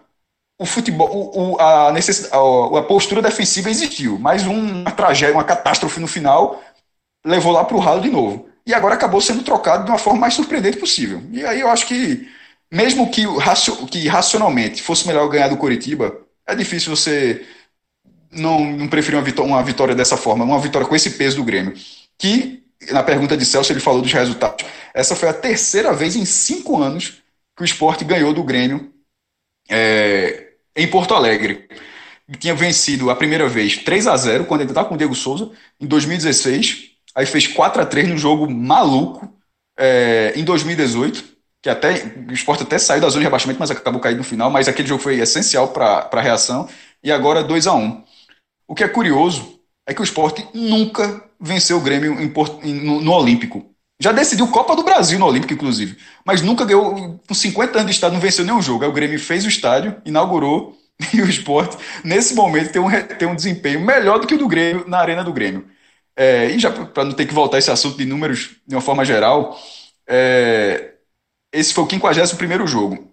[0.58, 6.00] o futebol, o, o, a, a, a, postura defensiva existiu, mas uma tragédia, uma catástrofe
[6.00, 6.62] no final
[7.24, 8.48] levou lá para o ralo de novo.
[8.66, 11.22] E agora acabou sendo trocado de uma forma mais surpreendente possível.
[11.32, 12.28] E aí eu acho que,
[12.70, 13.22] mesmo que,
[13.90, 16.16] que racionalmente fosse melhor ganhar do Coritiba,
[16.46, 17.44] é difícil você
[18.32, 21.44] não, não preferir uma vitória, uma vitória dessa forma, uma vitória com esse peso do
[21.44, 21.74] Grêmio.
[22.18, 24.64] Que, na pergunta de Celso, ele falou dos resultados.
[24.94, 27.22] Essa foi a terceira vez em cinco anos
[27.56, 28.92] que o esporte ganhou do Grêmio
[29.68, 31.68] é, em Porto Alegre.
[32.38, 35.50] Tinha vencido a primeira vez 3 a 0 quando ele estava com o Diego Souza,
[35.80, 36.90] em 2016.
[37.14, 39.32] Aí fez 4 a 3 no jogo maluco
[39.76, 41.92] é, em 2018 que até
[42.28, 44.88] o esporte até saiu da zona de rebaixamento, mas acabou caindo no final, mas aquele
[44.88, 46.68] jogo foi essencial para a reação,
[47.02, 48.02] e agora 2 a 1
[48.70, 52.14] o que é curioso é que o esporte nunca venceu o Grêmio
[53.02, 53.74] no, Olímpico.
[53.98, 55.98] Já decidiu Copa do Brasil no Olímpico, inclusive.
[56.24, 58.84] Mas nunca ganhou, com 50 anos de estádio, não venceu nenhum jogo.
[58.84, 60.78] Aí o Grêmio fez o estádio, inaugurou,
[61.12, 64.46] e o esporte, nesse momento, tem um, tem um desempenho melhor do que o do
[64.46, 65.66] Grêmio na Arena do Grêmio.
[66.14, 69.04] É, e já para não ter que voltar esse assunto de números de uma forma
[69.04, 69.58] geral,
[70.06, 70.92] é,
[71.52, 73.12] esse foi o 51 jogo.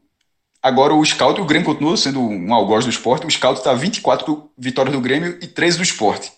[0.61, 4.51] Agora o Scout, o Grêmio continua sendo um algoz do esporte, o Scout está 24
[4.57, 6.31] vitórias do Grêmio e 13 do esporte.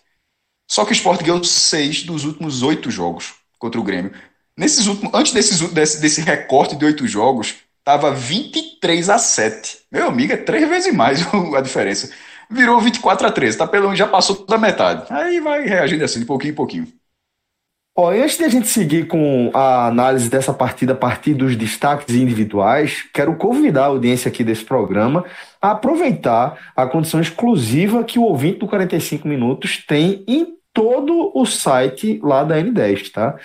[0.70, 4.12] Só que o esporte ganhou 6 dos últimos 8 jogos contra o Grêmio.
[4.56, 9.80] Nesses últimos, antes desses, desse, desse recorte de 8 jogos, estava 23 a 7.
[9.92, 11.22] Meu amigo, é três vezes mais
[11.56, 12.12] a diferença.
[12.52, 15.06] Virou 24 a 13, tá pelo já passou toda a metade.
[15.10, 16.99] Aí vai reagindo assim, de pouquinho em pouquinho.
[17.96, 22.16] Ó, antes de a gente seguir com a análise dessa partida a partir dos destaques
[22.16, 25.26] individuais, quero convidar a audiência aqui desse programa
[25.62, 31.46] a aproveitar a condição exclusiva que o ouvinte do 45 Minutos tem em todo o
[31.46, 33.36] site lá da N10, tá?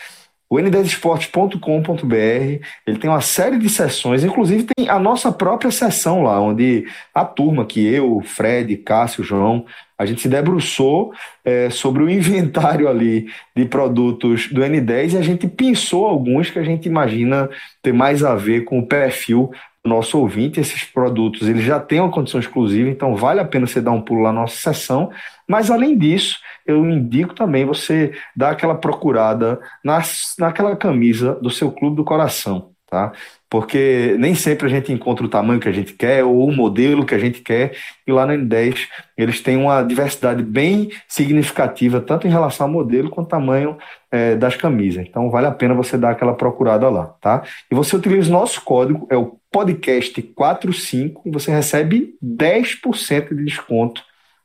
[0.48, 6.40] O n10esportes.com.br, ele tem uma série de sessões, inclusive tem a nossa própria sessão lá,
[6.40, 9.64] onde a turma, que eu, Fred, Cássio, João,
[9.98, 11.12] a gente se debruçou
[11.44, 13.26] é, sobre o inventário ali
[13.56, 17.48] de produtos do N10 e a gente pensou alguns que a gente imagina
[17.82, 19.50] ter mais a ver com o perfil
[19.84, 20.60] nosso ouvinte.
[20.60, 24.00] Esses produtos eles já têm uma condição exclusiva, então vale a pena você dar um
[24.00, 25.10] pulo lá na nossa sessão.
[25.48, 31.70] Mas além disso, eu indico também você dar aquela procurada nas, naquela camisa do seu
[31.70, 33.12] clube do coração, tá?
[33.50, 37.06] Porque nem sempre a gente encontra o tamanho que a gente quer ou o modelo
[37.06, 42.26] que a gente quer, e lá na N10 eles têm uma diversidade bem significativa, tanto
[42.26, 43.76] em relação ao modelo quanto ao tamanho
[44.10, 45.06] é, das camisas.
[45.06, 47.44] Então vale a pena você dar aquela procurada lá, tá?
[47.70, 54.02] E você utiliza o nosso código, é o podcast45, e você recebe 10% de desconto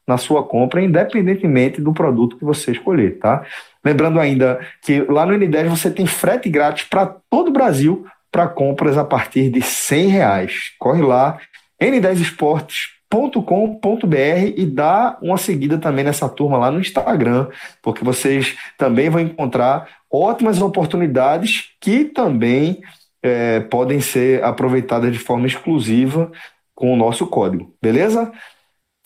[0.08, 3.44] na sua compra, independentemente do produto que você escolher, tá?
[3.84, 8.48] Lembrando ainda que lá no N10 você tem frete grátis para todo o Brasil para
[8.48, 10.54] compras a partir de 100 reais.
[10.78, 11.40] Corre lá,
[11.82, 17.48] n10esportes.com.br com.br e dá uma seguida também nessa turma lá no Instagram,
[17.82, 22.82] porque vocês também vão encontrar ótimas oportunidades que também
[23.22, 26.32] é, podem ser aproveitadas de forma exclusiva
[26.74, 28.32] com o nosso código, beleza?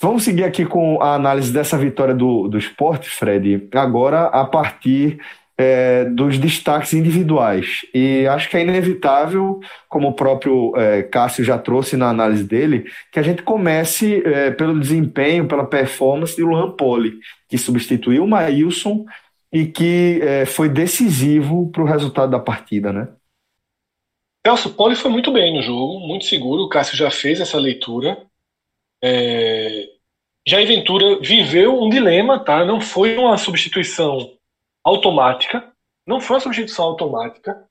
[0.02, 5.19] Vamos seguir aqui com a análise dessa vitória do, do esporte, Fred, agora a partir
[5.58, 7.86] é, dos destaques individuais.
[7.93, 12.86] E acho que é inevitável, como o próprio é, Cássio já trouxe na análise dele,
[13.12, 18.28] que a gente comece é, pelo desempenho, pela performance de Luan Poli, que substituiu o
[18.28, 19.06] Maílson
[19.52, 23.08] e que é, foi decisivo para o resultado da partida, né?
[24.45, 26.63] Celso Poli foi muito bem no jogo, muito seguro.
[26.63, 28.27] O Cássio já fez essa leitura.
[29.01, 29.89] É...
[30.45, 32.65] Jair Ventura viveu um dilema, tá?
[32.65, 34.38] Não foi uma substituição
[34.84, 35.73] automática,
[36.06, 37.65] não foi uma substituição automática.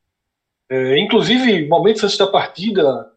[0.70, 3.12] É, inclusive, momentos antes da partida,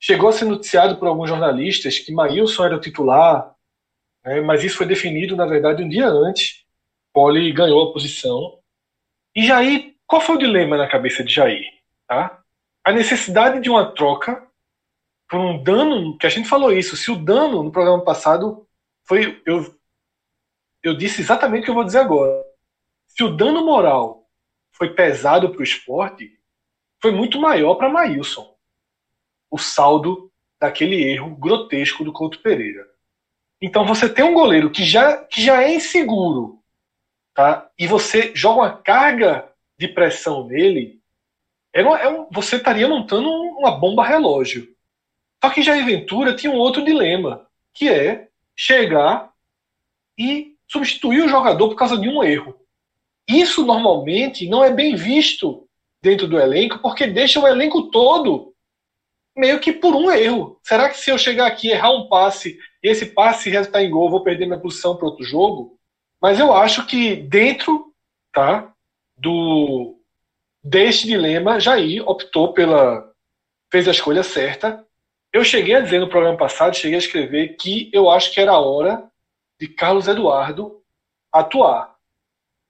[0.00, 3.54] chegou a ser noticiado por alguns jornalistas que Maílson era o titular,
[4.24, 6.64] né, mas isso foi definido, na verdade, um dia antes.
[7.12, 8.58] Poli ganhou a posição.
[9.34, 11.66] E Jair, qual foi o dilema na cabeça de Jair?
[12.06, 12.37] Tá?
[12.88, 14.48] A necessidade de uma troca
[15.28, 18.66] por um dano, que a gente falou isso, se o dano no programa passado
[19.06, 19.42] foi.
[19.44, 19.78] Eu,
[20.82, 22.42] eu disse exatamente o que eu vou dizer agora.
[23.06, 24.26] Se o dano moral
[24.72, 26.40] foi pesado para o esporte,
[26.98, 28.56] foi muito maior para Maílson.
[29.50, 32.88] O saldo daquele erro grotesco do Couto Pereira.
[33.60, 36.64] Então você tem um goleiro que já, que já é inseguro,
[37.34, 37.70] tá?
[37.78, 40.97] e você joga uma carga de pressão nele,
[41.78, 44.68] é uma, é um, você estaria montando uma bomba relógio.
[45.42, 49.32] Só que Jair Ventura tinha um outro dilema, que é chegar
[50.18, 52.58] e substituir o jogador por causa de um erro.
[53.28, 55.68] Isso normalmente não é bem visto
[56.02, 58.52] dentro do elenco, porque deixa o elenco todo
[59.36, 60.58] meio que por um erro.
[60.64, 64.24] Será que se eu chegar aqui errar um passe esse passe resultar em gol, vou
[64.24, 65.78] perder minha posição para outro jogo?
[66.20, 67.92] Mas eu acho que dentro
[68.32, 68.72] tá,
[69.16, 69.97] do
[70.68, 73.10] deste dilema, Jair optou pela
[73.70, 74.84] fez a escolha certa.
[75.32, 78.52] Eu cheguei a dizer no programa passado, cheguei a escrever que eu acho que era
[78.52, 79.10] a hora
[79.60, 80.82] de Carlos Eduardo
[81.32, 81.98] atuar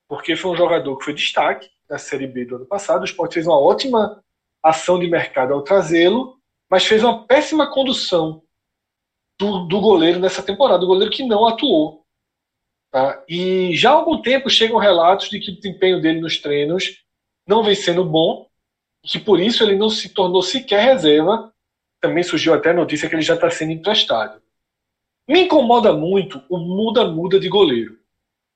[0.08, 3.02] porque foi um jogador que foi destaque na Série B do ano passado.
[3.02, 4.24] O Sport fez uma ótima
[4.62, 8.42] ação de mercado ao trazê-lo, mas fez uma péssima condução
[9.38, 12.04] do, do goleiro nessa temporada, o goleiro que não atuou.
[12.90, 13.22] Tá?
[13.28, 17.04] E já há algum tempo chegam relatos de que o desempenho dele nos treinos
[17.48, 18.46] não vem sendo bom,
[19.02, 21.52] que por isso ele não se tornou sequer reserva.
[21.98, 24.40] Também surgiu até a notícia que ele já está sendo emprestado.
[25.26, 27.98] Me incomoda muito o muda-muda de goleiro.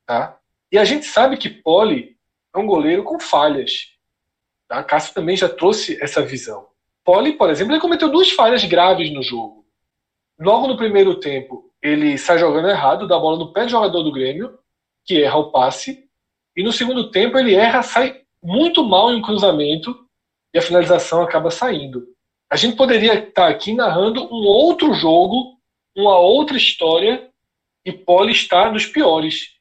[0.07, 0.39] Tá?
[0.71, 2.17] E a gente sabe que Poli
[2.55, 3.89] é um goleiro com falhas.
[4.69, 4.85] Tá?
[4.85, 6.69] Cássio também já trouxe essa visão.
[7.03, 9.67] Poli, por exemplo, ele cometeu duas falhas graves no jogo.
[10.39, 14.03] Logo no primeiro tempo, ele sai jogando errado, dá a bola no pé do jogador
[14.03, 14.59] do Grêmio,
[15.05, 16.09] que erra o passe.
[16.55, 20.07] E no segundo tempo, ele erra, sai muito mal em um cruzamento
[20.53, 22.07] e a finalização acaba saindo.
[22.51, 25.59] A gente poderia estar aqui narrando um outro jogo,
[25.97, 27.31] uma outra história,
[27.85, 29.53] e Poli está nos piores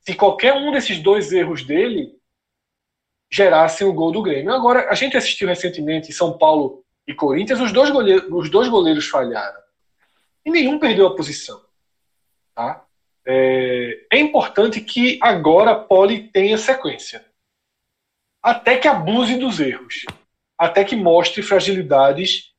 [0.00, 2.16] se qualquer um desses dois erros dele
[3.30, 4.52] gerasse o gol do Grêmio.
[4.52, 9.06] Agora, a gente assistiu recentemente São Paulo e Corinthians, os dois goleiros, os dois goleiros
[9.06, 9.60] falharam.
[10.44, 11.60] E nenhum perdeu a posição.
[12.54, 12.84] Tá?
[13.26, 17.24] É, é importante que agora Poli tenha sequência.
[18.42, 20.04] Até que abuse dos erros.
[20.58, 22.52] Até que mostre fragilidades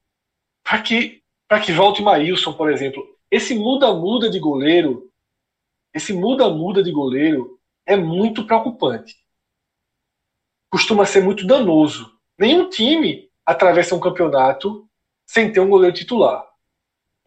[0.63, 1.21] para que,
[1.63, 3.03] que volte Maílson, por exemplo.
[3.29, 5.11] Esse muda-muda de goleiro
[5.93, 9.15] esse muda-muda de goleiro é muito preocupante.
[10.69, 12.17] Costuma ser muito danoso.
[12.37, 14.87] Nenhum time atravessa um campeonato
[15.25, 16.47] sem ter um goleiro titular.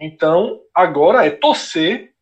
[0.00, 2.14] Então, agora é torcer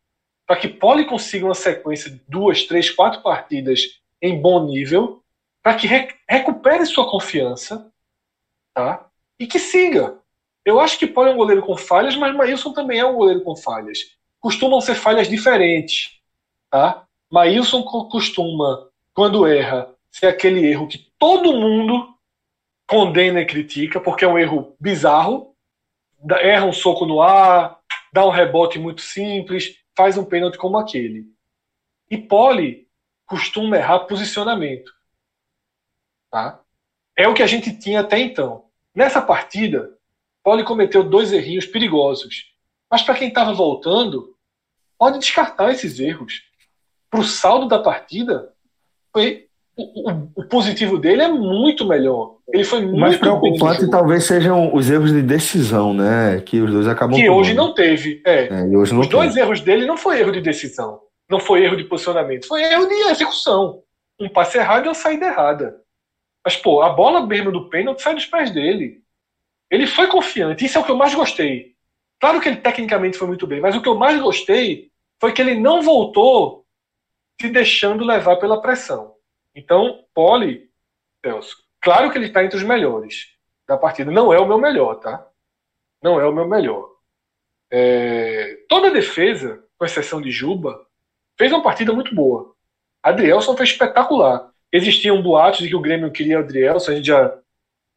[0.45, 5.22] para que Poli consiga uma sequência de duas, três, quatro partidas em bom nível,
[5.63, 7.89] para que recupere sua confiança
[8.73, 9.09] tá?
[9.39, 10.19] e que siga.
[10.65, 13.41] Eu acho que Poli é um goleiro com falhas, mas Maílson também é um goleiro
[13.41, 14.17] com falhas.
[14.41, 16.19] Costumam ser falhas diferentes.
[16.69, 17.05] Tá?
[17.31, 22.13] Maílson costuma, quando erra, ser aquele erro que todo mundo
[22.85, 25.55] condena e critica, porque é um erro bizarro.
[26.41, 27.79] Erra um soco no ar,
[28.11, 31.25] dá um rebote muito simples, faz um pênalti como aquele.
[32.09, 32.87] E Poli
[33.25, 34.91] costuma errar posicionamento.
[36.33, 36.59] Tá?
[37.15, 38.63] É o que a gente tinha até então.
[38.95, 39.91] Nessa partida,
[40.43, 42.45] Poli cometeu dois errinhos perigosos.
[42.89, 44.35] Mas para quem estava voltando,
[44.97, 46.41] pode descartar esses erros
[47.07, 48.49] para o saldo da partida,
[49.11, 49.45] foi
[49.77, 52.37] o, o, o, positivo dele é muito melhor.
[52.51, 56.41] Ele foi muito mais preocupante talvez sejam os erros de decisão, né?
[56.41, 58.23] Que os dois acabam Que hoje não teve.
[58.25, 58.47] É.
[58.47, 59.21] é hoje não os teve.
[59.21, 62.87] dois erros dele não foi erro de decisão, não foi erro de posicionamento, foi erro
[62.87, 63.83] de execução.
[64.19, 65.82] Um passe errado e uma saída errada.
[66.45, 69.01] Mas, pô, a bola mesmo do pênalti sai dos pés dele.
[69.71, 70.65] Ele foi confiante.
[70.65, 71.75] Isso é o que eu mais gostei.
[72.19, 75.41] Claro que ele tecnicamente foi muito bem, mas o que eu mais gostei foi que
[75.41, 76.65] ele não voltou
[77.39, 79.15] se deixando levar pela pressão.
[79.55, 80.69] Então, Poli,
[81.21, 83.27] Celso, claro que ele está entre os melhores
[83.67, 84.11] da partida.
[84.11, 85.27] Não é o meu melhor, tá?
[86.01, 86.89] Não é o meu melhor.
[87.71, 88.63] É...
[88.69, 90.87] Toda a defesa, com exceção de Juba,
[91.37, 92.55] fez uma partida muito boa.
[93.01, 94.52] Adrielson foi espetacular.
[94.73, 97.39] Existiam boatos de que o Grêmio queria Adrielson, a gente já,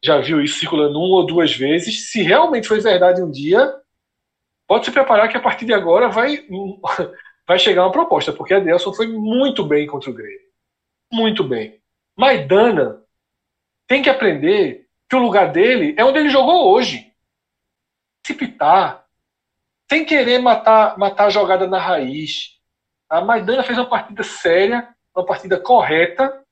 [0.03, 2.11] já viu isso circulando uma ou duas vezes.
[2.11, 3.73] Se realmente foi verdade um dia,
[4.67, 6.45] pode se preparar que a partir de agora vai,
[7.47, 10.47] vai chegar uma proposta, porque Adrielson foi muito bem contra o Grêmio.
[11.11, 11.81] Muito bem.
[12.15, 13.01] Maidana
[13.87, 17.11] tem que aprender que o lugar dele é onde ele jogou hoje.
[18.23, 19.03] Se pitar,
[19.89, 22.55] sem querer matar, matar a jogada na raiz.
[23.09, 26.45] A Maidana fez uma partida séria, uma partida correta,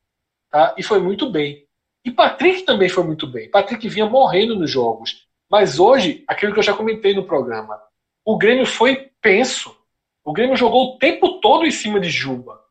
[0.55, 0.73] tá?
[0.77, 1.65] e foi muito bem.
[2.05, 3.49] E Patrick também foi muito bem.
[3.49, 5.27] Patrick vinha morrendo nos jogos.
[5.49, 7.81] Mas hoje, aquilo que eu já comentei no programa,
[8.23, 9.75] o Grêmio foi penso.
[10.23, 12.63] O Grêmio jogou o tempo todo em cima de Juba.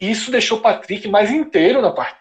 [0.00, 2.20] Isso deixou Patrick mais inteiro na partida.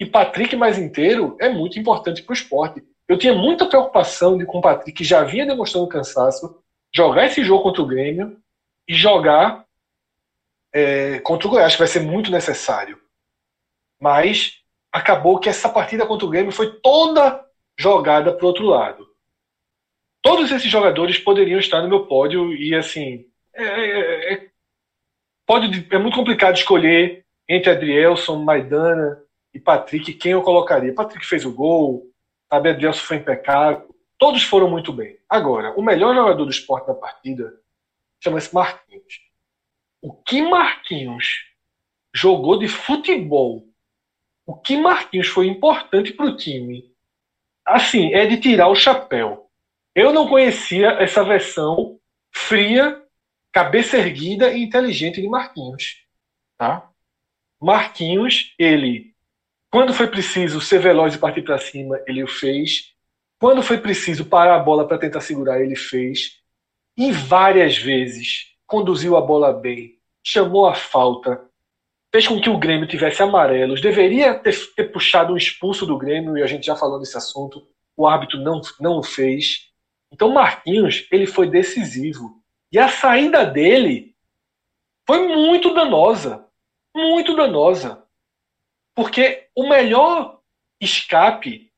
[0.00, 2.82] E Patrick mais inteiro é muito importante para o esporte.
[3.06, 6.60] Eu tinha muita preocupação de com o Patrick, que já vinha demonstrando cansaço,
[6.92, 8.40] jogar esse jogo contra o Grêmio
[8.88, 9.66] e jogar
[10.72, 13.01] é, contra o Goiás, que vai ser muito necessário.
[14.02, 14.58] Mas
[14.90, 17.46] acabou que essa partida contra o Grêmio foi toda
[17.78, 19.06] jogada para o outro lado.
[20.20, 23.24] Todos esses jogadores poderiam estar no meu pódio e assim
[23.54, 24.50] é, é, é
[25.46, 29.22] pode, é muito complicado escolher entre Adrielson, Maidana
[29.54, 30.92] e Patrick quem eu colocaria.
[30.92, 32.10] Patrick fez o gol,
[32.50, 33.88] sabe, Adrielson foi impecável,
[34.18, 35.16] todos foram muito bem.
[35.28, 37.54] Agora, o melhor jogador do esporte da partida
[38.20, 39.20] chama-se Marquinhos.
[40.00, 41.52] O que Marquinhos
[42.12, 43.71] jogou de futebol,
[44.46, 46.92] o que Marquinhos foi importante para o time,
[47.64, 49.50] assim, é de tirar o chapéu.
[49.94, 51.98] Eu não conhecia essa versão
[52.30, 53.02] fria
[53.52, 56.02] cabeça erguida e inteligente de Marquinhos.
[56.56, 56.90] Tá?
[57.60, 59.14] Marquinhos, ele,
[59.70, 62.94] quando foi preciso ser veloz e partir para cima, ele o fez.
[63.38, 66.40] Quando foi preciso parar a bola para tentar segurar, ele fez.
[66.96, 71.44] E várias vezes conduziu a bola bem, chamou a falta,
[72.12, 73.80] fez com que o Grêmio tivesse amarelos.
[73.80, 77.66] Deveria ter, ter puxado um expulso do Grêmio, e a gente já falou desse assunto.
[77.96, 79.70] O árbitro não, não o fez.
[80.12, 82.42] Então, Marquinhos, ele foi decisivo.
[82.70, 84.14] E a saída dele
[85.06, 86.46] foi muito danosa.
[86.94, 88.04] Muito danosa.
[88.94, 90.38] Porque o melhor
[90.78, 91.71] escape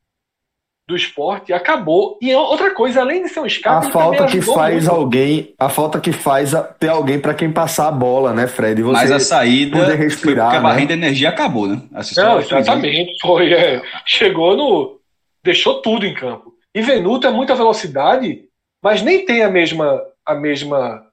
[0.86, 2.18] do esporte acabou.
[2.20, 3.86] E outra coisa, além de ser um escape.
[3.86, 4.90] A falta que faz muito.
[4.90, 5.54] alguém.
[5.58, 8.82] A falta que faz ter alguém para quem passar a bola, né, Fred?
[8.82, 9.78] Você Mas a saída.
[9.78, 10.46] Poder respirar.
[10.46, 10.94] Porque a barrinha né?
[10.96, 11.82] de energia acabou, né?
[12.16, 13.12] Não, exatamente.
[13.22, 13.52] Foi.
[13.52, 15.00] É, chegou no.
[15.42, 16.54] Deixou tudo em campo.
[16.74, 18.44] E Venuto é muita velocidade,
[18.82, 21.06] mas nem tem a mesma a mesma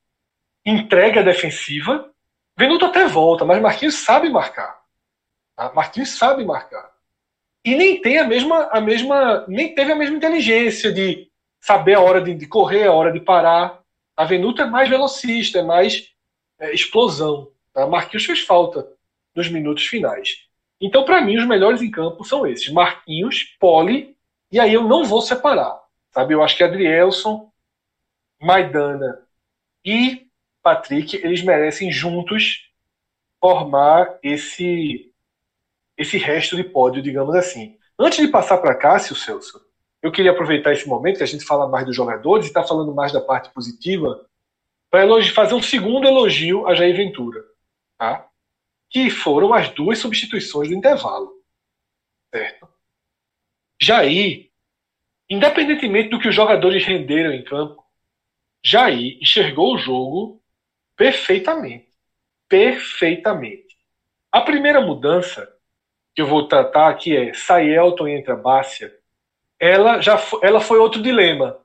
[0.66, 2.10] entrega defensiva.
[2.58, 4.80] Venuto até volta, mas Marquinhos sabe marcar.
[5.56, 5.72] Tá?
[5.74, 6.90] Marquinhos sabe marcar.
[7.64, 12.02] E nem tem a mesma, a mesma, nem teve a mesma inteligência de saber a
[12.02, 13.82] hora de, de correr, a hora de parar.
[14.18, 16.12] A Venuto é mais velocista, é mais
[16.60, 17.52] é, explosão.
[17.74, 17.86] Tá?
[17.86, 18.88] Marquinhos fez falta
[19.36, 20.48] nos minutos finais.
[20.80, 24.18] Então, para mim, os melhores em campo são esses: Marquinhos, Poli,
[24.52, 25.80] e aí eu não vou separar.
[26.12, 26.34] Sabe?
[26.34, 27.52] Eu acho que Adrielson,
[28.42, 29.22] Maidana
[29.86, 30.28] e
[30.64, 32.70] Patrick, eles merecem juntos
[33.40, 35.11] formar esse
[36.02, 37.78] esse resto de pódio, digamos assim.
[37.98, 39.62] Antes de passar para Cássio, Celso,
[40.02, 42.94] eu queria aproveitar esse momento que a gente fala mais dos jogadores e está falando
[42.94, 44.26] mais da parte positiva
[44.90, 47.44] para fazer um segundo elogio a Jair Ventura,
[47.98, 48.28] tá?
[48.90, 51.32] que foram as duas substituições do intervalo.
[52.34, 52.68] Certo?
[53.80, 54.50] Jair,
[55.30, 57.86] independentemente do que os jogadores renderam em campo,
[58.64, 60.42] Jair enxergou o jogo
[60.96, 61.90] perfeitamente.
[62.50, 63.78] Perfeitamente.
[64.32, 65.51] A primeira mudança
[66.14, 67.32] que eu vou tratar aqui é
[67.64, 68.94] Elton e entra Bárcia.
[69.60, 71.60] Ela já foi, ela foi outro dilema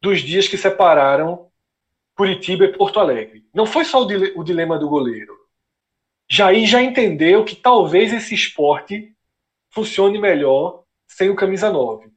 [0.00, 1.50] dos dias que separaram
[2.16, 3.46] Curitiba e Porto Alegre.
[3.54, 5.32] Não foi só o, o dilema do goleiro.
[6.28, 9.14] Jair já entendeu que talvez esse esporte
[9.70, 12.10] funcione melhor sem o camisa 9.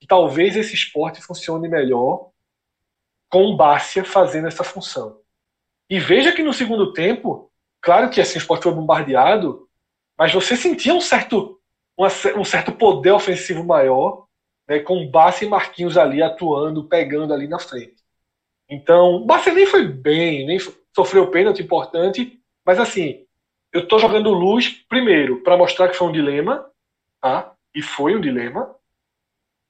[0.00, 2.30] Que talvez esse esporte funcione melhor
[3.28, 5.20] com o Bárcia fazendo essa função.
[5.88, 7.50] E veja que no segundo tempo,
[7.80, 9.65] claro que assim, o esporte foi bombardeado,
[10.18, 11.60] mas você sentia um certo,
[12.36, 14.26] um certo poder ofensivo maior,
[14.68, 17.96] né, com Bassi e Marquinhos ali atuando, pegando ali na frente.
[18.68, 20.58] Então, o Bassi nem foi bem, nem
[20.94, 23.24] sofreu pênalti importante, mas assim,
[23.72, 26.68] eu estou jogando luz, primeiro, para mostrar que foi um dilema,
[27.20, 27.52] tá?
[27.76, 28.74] e foi um dilema.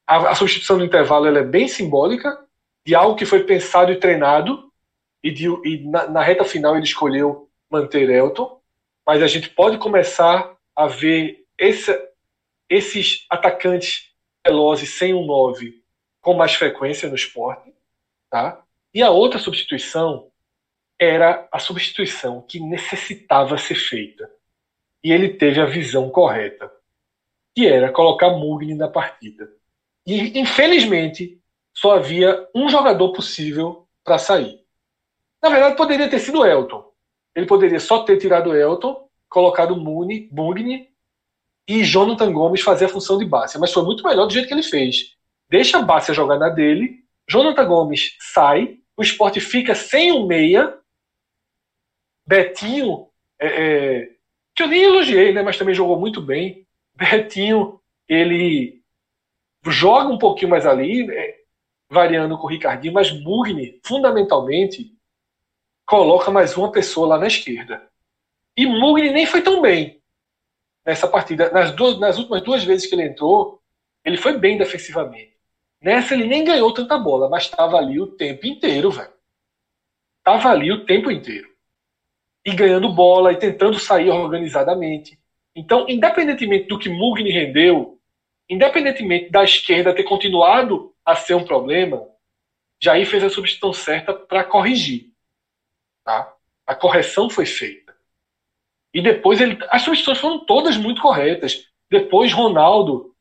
[0.07, 2.39] A, a substituição no intervalo é bem simbólica,
[2.87, 4.73] de algo que foi pensado e treinado,
[5.21, 8.56] e, de, e na, na reta final ele escolheu manter Elton,
[9.07, 11.97] mas a gente pode começar a ver esse,
[12.69, 14.13] esses atacantes
[14.45, 15.83] velozes sem um 9
[16.21, 17.73] com mais frequência no esporte.
[18.29, 18.63] Tá?
[18.93, 20.31] E a outra substituição
[20.99, 24.31] era a substituição que necessitava ser feita.
[25.05, 26.73] E ele teve a visão correta,
[27.55, 29.49] que era colocar Mugni na partida.
[30.07, 31.41] E, infelizmente,
[31.73, 34.65] só havia um jogador possível para sair.
[35.43, 36.86] Na verdade, poderia ter sido Elton.
[37.37, 40.89] Ele poderia só ter tirado Elton, colocado Muni, Mugni
[41.69, 43.61] e Jonathan Gomes fazer a função de Bárcia.
[43.61, 45.15] Mas foi muito melhor do jeito que ele fez.
[45.49, 50.79] Deixa a Bárcia jogar na dele, Jonathan Gomes sai, o esporte fica sem um meia
[52.27, 53.07] Betinho,
[53.39, 54.11] é, é,
[54.55, 56.67] que eu nem elogiei, né, mas também jogou muito bem.
[56.95, 58.81] Betinho, ele
[59.67, 61.37] joga um pouquinho mais ali, é,
[61.89, 64.96] variando com o Ricardinho, mas Mugni, fundamentalmente,
[65.87, 67.89] coloca mais uma pessoa lá na esquerda.
[68.57, 70.03] E Mugni nem foi tão bem
[70.85, 71.51] nessa partida.
[71.51, 73.63] Nas, duas, nas últimas duas vezes que ele entrou,
[74.05, 75.37] ele foi bem defensivamente.
[75.81, 79.13] Nessa ele nem ganhou tanta bola, mas estava ali o tempo inteiro, velho.
[80.19, 81.49] Estava ali o tempo inteiro
[82.45, 85.19] e ganhando bola e tentando sair organizadamente.
[85.55, 88.01] Então, independentemente do que Mugni rendeu,
[88.49, 92.07] independentemente da esquerda ter continuado a ser um problema,
[92.81, 95.16] Jair fez a substituição certa para corrigir.
[96.07, 96.33] Tá?
[96.65, 97.93] A correção foi feita.
[98.95, 101.67] E depois ele, as substituições foram todas muito corretas.
[101.91, 103.13] Depois Ronaldo,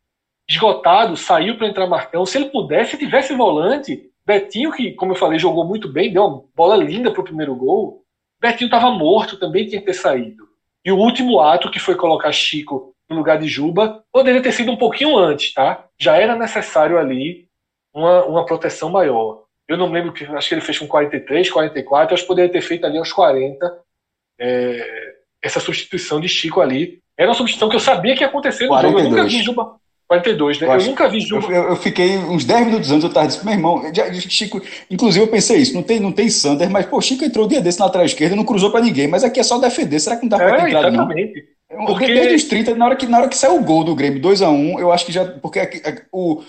[0.47, 2.27] esgotado, saiu para entrar Marcão.
[2.27, 6.43] Se ele pudesse, tivesse volante, Betinho, que, como eu falei, jogou muito bem, deu uma
[6.55, 8.03] bola linda para o primeiro gol.
[8.39, 10.47] Betinho estava morto, também tinha que ter saído.
[10.83, 14.71] E o último ato, que foi colocar Chico no lugar de Juba, poderia ter sido
[14.71, 15.87] um pouquinho antes, tá?
[15.97, 17.49] Já era necessário ali
[17.91, 19.44] uma, uma proteção maior.
[19.67, 22.61] Eu não lembro, que acho que ele fez com 43, 44, acho que poderia ter
[22.61, 23.79] feito ali aos 40
[24.39, 26.99] é, essa substituição de Chico ali.
[27.17, 29.03] Era uma substituição que eu sabia que ia acontecer no 42.
[29.03, 29.15] jogo.
[29.15, 29.75] Eu nunca vi Juba.
[30.07, 30.67] 42, né?
[30.67, 31.51] Eu, eu nunca vi jogo.
[31.51, 35.25] Eu, eu, fiquei uns 10 minutos antes, eu tava dizendo, meu irmão, já, Chico, inclusive
[35.25, 37.79] eu pensei isso, não tem, não tem Sander, mas, pô, Chico entrou um dia desse
[37.79, 40.29] na lateral esquerda, não cruzou pra ninguém, mas aqui é só defender, será que não
[40.29, 41.47] dá pra é, entrar exatamente.
[41.71, 41.85] Não?
[41.87, 44.21] Porque desde os 30, na hora que, na hora que saiu o gol do Grêmio
[44.21, 46.43] 2x1, eu acho que já, porque aqui, o,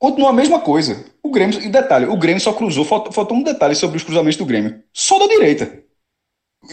[0.00, 1.04] continua a mesma coisa.
[1.22, 4.36] O Grêmio, e detalhe, o Grêmio só cruzou, faltou, faltou um detalhe sobre os cruzamentos
[4.36, 5.84] do Grêmio, só da direita.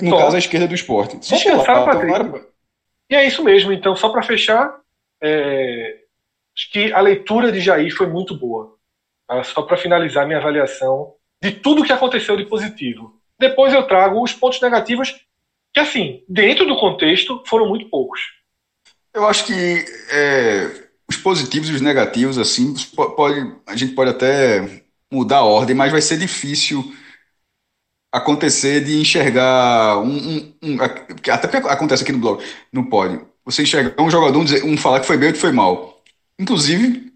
[0.02, 0.18] No só.
[0.18, 1.24] caso, a esquerda do esporte.
[1.24, 2.48] Só Descansar, lá, era...
[3.10, 4.80] E é isso mesmo, então, só para fechar,
[5.22, 6.00] é,
[6.58, 8.76] Acho que a leitura de Jair foi muito boa.
[9.28, 9.44] Tá?
[9.44, 13.22] Só para finalizar minha avaliação de tudo que aconteceu de positivo.
[13.40, 15.14] Depois eu trago os pontos negativos,
[15.72, 18.20] que, assim, dentro do contexto, foram muito poucos.
[19.14, 22.74] Eu acho que é, os positivos e os negativos, assim,
[23.16, 26.94] pode, a gente pode até mudar a ordem, mas vai ser difícil
[28.12, 33.20] acontecer de enxergar um, um, um, até porque acontece aqui no blog, não pode.
[33.46, 36.02] Você enxergar um jogador, um, dizer, um falar que foi bem ou que foi mal.
[36.40, 37.14] Inclusive,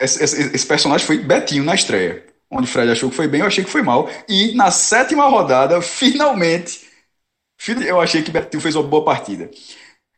[0.00, 2.26] esse, esse, esse, personagem foi Betinho na estreia.
[2.50, 4.10] Onde o Fred achou que foi bem, eu achei que foi mal.
[4.28, 6.88] E na sétima rodada, finalmente,
[7.86, 9.50] eu achei que Betinho fez uma boa partida.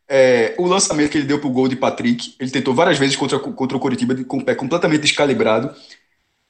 [0.07, 3.15] É, o lançamento que ele deu para o gol de Patrick, ele tentou várias vezes
[3.15, 5.73] contra, contra o Curitiba com o pé completamente descalibrado.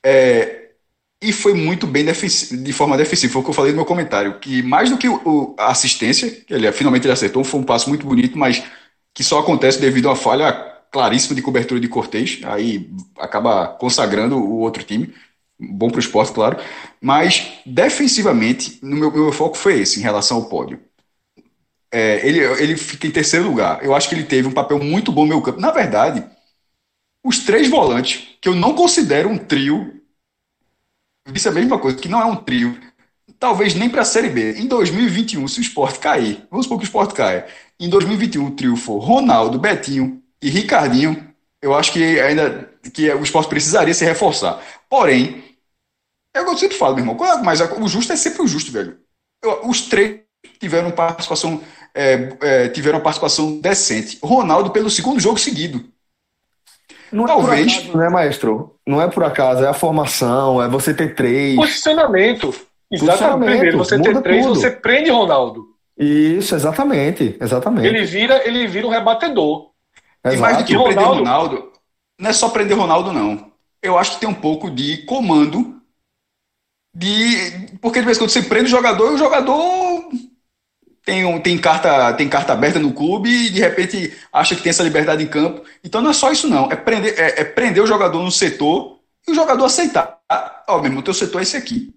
[0.05, 0.63] É,
[1.21, 3.31] e foi muito bem de forma defensiva.
[3.31, 4.39] Foi o que eu falei no meu comentário.
[4.39, 7.87] Que mais do que o, a assistência, que ele finalmente ele acertou, foi um passo
[7.89, 8.63] muito bonito, mas
[9.13, 10.51] que só acontece devido a falha
[10.91, 15.13] claríssimo de cobertura de Cortez, aí acaba consagrando o outro time.
[15.59, 16.57] Bom para o esporte, claro.
[17.01, 20.79] Mas, defensivamente, no meu, meu foco foi esse, em relação ao pódio.
[21.95, 23.85] É, ele, ele fica em terceiro lugar.
[23.85, 25.61] Eu acho que ele teve um papel muito bom no meu campo.
[25.61, 26.25] Na verdade,
[27.23, 30.01] os três volantes, que eu não considero um trio,
[31.31, 32.75] disse a mesma coisa, que não é um trio,
[33.39, 34.53] talvez nem para a Série B.
[34.59, 37.45] Em 2021, se o esporte cair, vamos supor que o esporte caia,
[37.79, 41.31] em 2021 o trio for Ronaldo, Betinho e Ricardinho,
[41.61, 44.61] eu acho que ainda que o esporte precisaria se reforçar.
[44.89, 45.43] Porém,
[46.33, 48.71] é o que eu sempre falo, meu irmão, mas o justo é sempre o justo,
[48.71, 48.97] velho.
[49.63, 50.21] Os três
[50.59, 51.61] tiveram participação,
[51.95, 54.17] é, é, tiveram participação decente.
[54.21, 55.85] Ronaldo pelo segundo jogo seguido.
[57.11, 57.71] Não Talvez.
[57.71, 58.75] É por acaso, né, maestro?
[58.87, 61.55] Não é por acaso, é a formação, é você ter três.
[61.55, 62.53] Posicionamento.
[62.91, 63.51] Exatamente.
[63.51, 64.59] Primeiro, você ter três, tudo.
[64.59, 65.67] você prende Ronaldo.
[65.97, 67.87] Isso, exatamente, exatamente.
[67.87, 69.69] Ele vira, ele vira um rebatedor.
[70.25, 70.37] Exato.
[70.37, 71.71] E mais do que Ronaldo, prender Ronaldo,
[72.19, 73.51] não é só prender Ronaldo, não.
[73.81, 75.79] Eu acho que tem um pouco de comando
[76.95, 77.77] de.
[77.81, 79.92] Porque de vez em quando você prende o jogador e o jogador
[81.05, 84.83] tem, tem, carta, tem carta aberta no clube e de repente acha que tem essa
[84.83, 85.63] liberdade em campo.
[85.83, 86.71] Então não é só isso, não.
[86.71, 90.19] É prender, é, é prender o jogador no setor e o jogador aceitar.
[90.67, 91.93] Ó, oh, meu irmão, teu setor é esse aqui.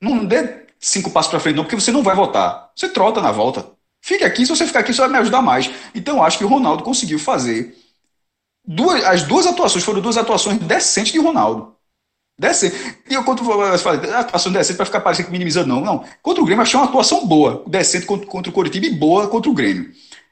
[0.00, 2.70] Não dê cinco passos para frente, não, porque você não vai votar.
[2.74, 3.70] Você trota na volta.
[4.00, 5.70] Fique aqui, se você ficar aqui, você vai me ajudar mais.
[5.94, 7.76] Então acho que o Ronaldo conseguiu fazer.
[8.64, 11.76] Duas, as duas atuações foram duas atuações decentes de Ronaldo.
[12.38, 12.96] Decente.
[13.10, 15.80] E eu, quando eu falei, atuação decente para ficar parecendo que minimizando, não.
[15.80, 16.04] Não.
[16.22, 17.64] Contra o Grêmio, achei uma atuação boa.
[17.66, 19.90] Decente contra, contra o Coritiba e boa contra o Grêmio.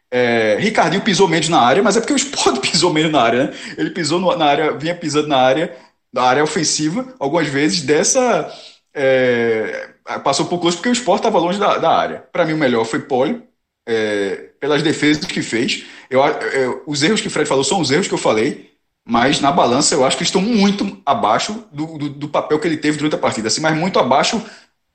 [0.08, 3.44] É, Ricardinho pisou menos na área, mas é porque o Sport pisou menos na área,
[3.46, 3.54] né?
[3.76, 5.76] Ele pisou no, na área, vinha pisando na área,
[6.12, 8.52] na área ofensiva, algumas vezes, dessa.
[8.94, 9.90] É,
[10.22, 12.24] passou pouco longe porque o Sport estava longe da, da área.
[12.32, 13.42] Para mim, o melhor foi Poli,
[13.84, 15.84] é, pelas defesas que fez.
[16.08, 18.75] Eu, eu, os erros que o Fred falou são os erros que eu falei
[19.08, 22.76] mas na balança eu acho que estão muito abaixo do, do, do, papel que ele
[22.76, 24.44] teve durante a partida, assim, mas muito abaixo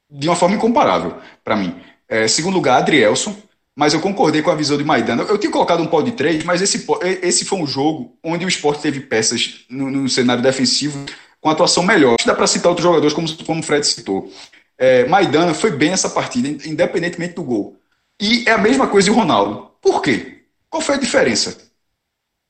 [0.09, 1.73] de uma forma incomparável para mim.
[2.09, 3.33] É, segundo lugar, Adrielson,
[3.73, 5.23] mas eu concordei com a visão de Maidana.
[5.23, 6.85] Eu tinha colocado um pau de três, mas esse,
[7.21, 11.05] esse foi um jogo onde o esporte teve peças no, no cenário defensivo
[11.39, 12.17] com atuação melhor.
[12.25, 14.29] Dá para citar outros jogadores, como, como o Fred citou.
[14.77, 17.79] É, Maidana foi bem nessa partida, independentemente do gol.
[18.19, 19.71] E é a mesma coisa de Ronaldo.
[19.81, 20.41] Por quê?
[20.69, 21.70] Qual foi a diferença?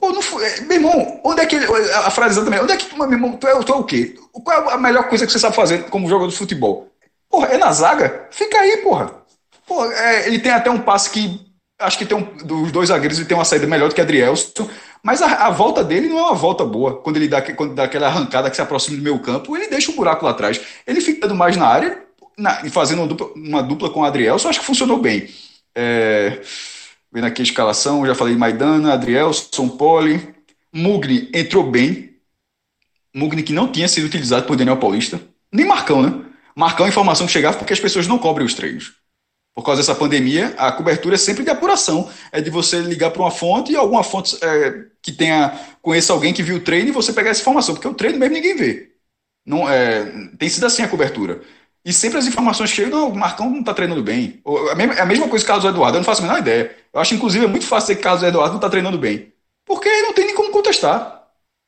[0.01, 0.43] Pô, não foi.
[0.43, 1.55] É, meu irmão, onde é que.
[1.55, 4.15] A frase também, onde é que tu, meu irmão, tu é, tu é o quê?
[4.31, 6.89] Qual é a melhor coisa que você sabe fazer como jogador de futebol?
[7.29, 8.27] Porra, é na zaga?
[8.31, 9.13] Fica aí, porra.
[9.67, 11.39] porra é, ele tem até um passe que.
[11.79, 12.23] Acho que tem um.
[12.23, 14.67] Dos dois zagueiros, ele tem uma saída melhor do que Adrielson.
[15.03, 16.99] Mas a, a, volta dele não é uma volta boa.
[16.99, 19.91] Quando ele dá, quando dá aquela arrancada que se aproxima do meu campo, ele deixa
[19.91, 20.59] um buraco lá atrás.
[20.87, 22.03] Ele fica mais na área,
[22.35, 25.29] na, fazendo uma dupla, uma dupla com o Adrielson, acho que funcionou bem.
[25.75, 26.41] É.
[27.11, 30.33] Vendo aqui a escalação, já falei Maidana, Adrielson, Poli.
[30.73, 32.15] Mugni entrou bem.
[33.13, 35.19] Mugni que não tinha sido utilizado por Daniel Paulista.
[35.51, 36.25] Nem Marcão, né?
[36.55, 38.93] Marcão, informação que chegava porque as pessoas não cobrem os treinos.
[39.53, 42.09] Por causa dessa pandemia, a cobertura é sempre de apuração.
[42.31, 45.49] É de você ligar para uma fonte e alguma fonte é, que tenha
[45.81, 48.35] conheça alguém que viu o treino e você pegar essa informação, porque o treino mesmo
[48.35, 48.91] ninguém vê.
[49.45, 50.05] Não, é,
[50.37, 51.41] tem sido assim a cobertura.
[51.83, 54.41] E sempre as informações chegam, não, o Marcão não está treinando bem.
[54.97, 56.75] É a mesma coisa que o Carlos Eduardo, eu não faço a menor ideia.
[56.93, 59.33] Eu acho, inclusive, é muito fácil dizer que o Carlos Eduardo não está treinando bem.
[59.65, 61.21] Porque não tem nem como contestar.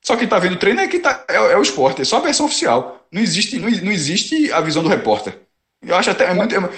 [0.03, 2.17] Só quem está vendo o treino é, que tá, é, é, o esporte, é só
[2.17, 3.05] a versão oficial.
[3.11, 5.39] Não existe, não, não existe a visão do repórter.
[5.81, 6.69] Eu acho até é, muito, é,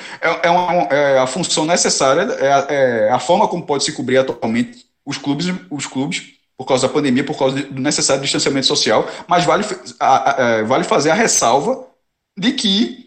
[0.44, 2.76] é, uma, é a função necessária, é,
[3.08, 6.94] é, a forma como pode se cobrir atualmente os clubes, os clubes por causa da
[6.94, 9.66] pandemia, por causa do necessário distanciamento social, mas vale,
[10.00, 11.86] a, a, vale fazer a ressalva
[12.38, 13.05] de que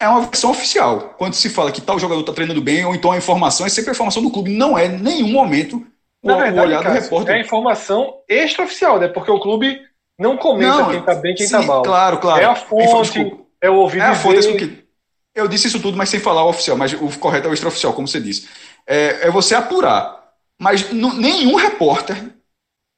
[0.00, 1.14] é uma versão oficial.
[1.18, 3.90] Quando se fala que tal jogador está treinando bem, ou então a informação é sempre
[3.90, 5.84] a informação do clube, não é em nenhum momento
[6.22, 7.34] o, verdade, o olhar do repórter.
[7.34, 9.08] É a informação extraoficial, né?
[9.08, 9.80] Porque o clube
[10.18, 11.82] não comenta não, quem está bem quem está mal.
[11.82, 12.42] Claro, claro.
[12.42, 14.88] É a fonte, é o ouvido é a fonte, que...
[15.34, 17.92] Eu disse isso tudo, mas sem falar o oficial, mas o correto é o extraoficial,
[17.92, 18.48] como você disse.
[18.86, 20.18] É, é você apurar.
[20.60, 22.16] Mas nenhum repórter,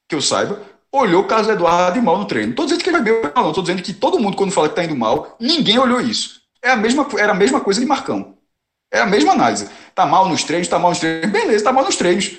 [0.08, 2.46] que eu saiba, olhou o Carlos Eduardo mal no treino.
[2.46, 3.48] Não estou dizendo que ele vai bem, não.
[3.48, 6.39] Estou dizendo que todo mundo, quando fala que está indo mal, ninguém olhou isso.
[6.62, 8.36] É a mesma, era a mesma coisa de Marcão.
[8.92, 9.68] É a mesma análise.
[9.94, 11.30] Tá mal nos treinos, tá mal nos treinos.
[11.30, 12.36] Beleza, tá mal nos treinos.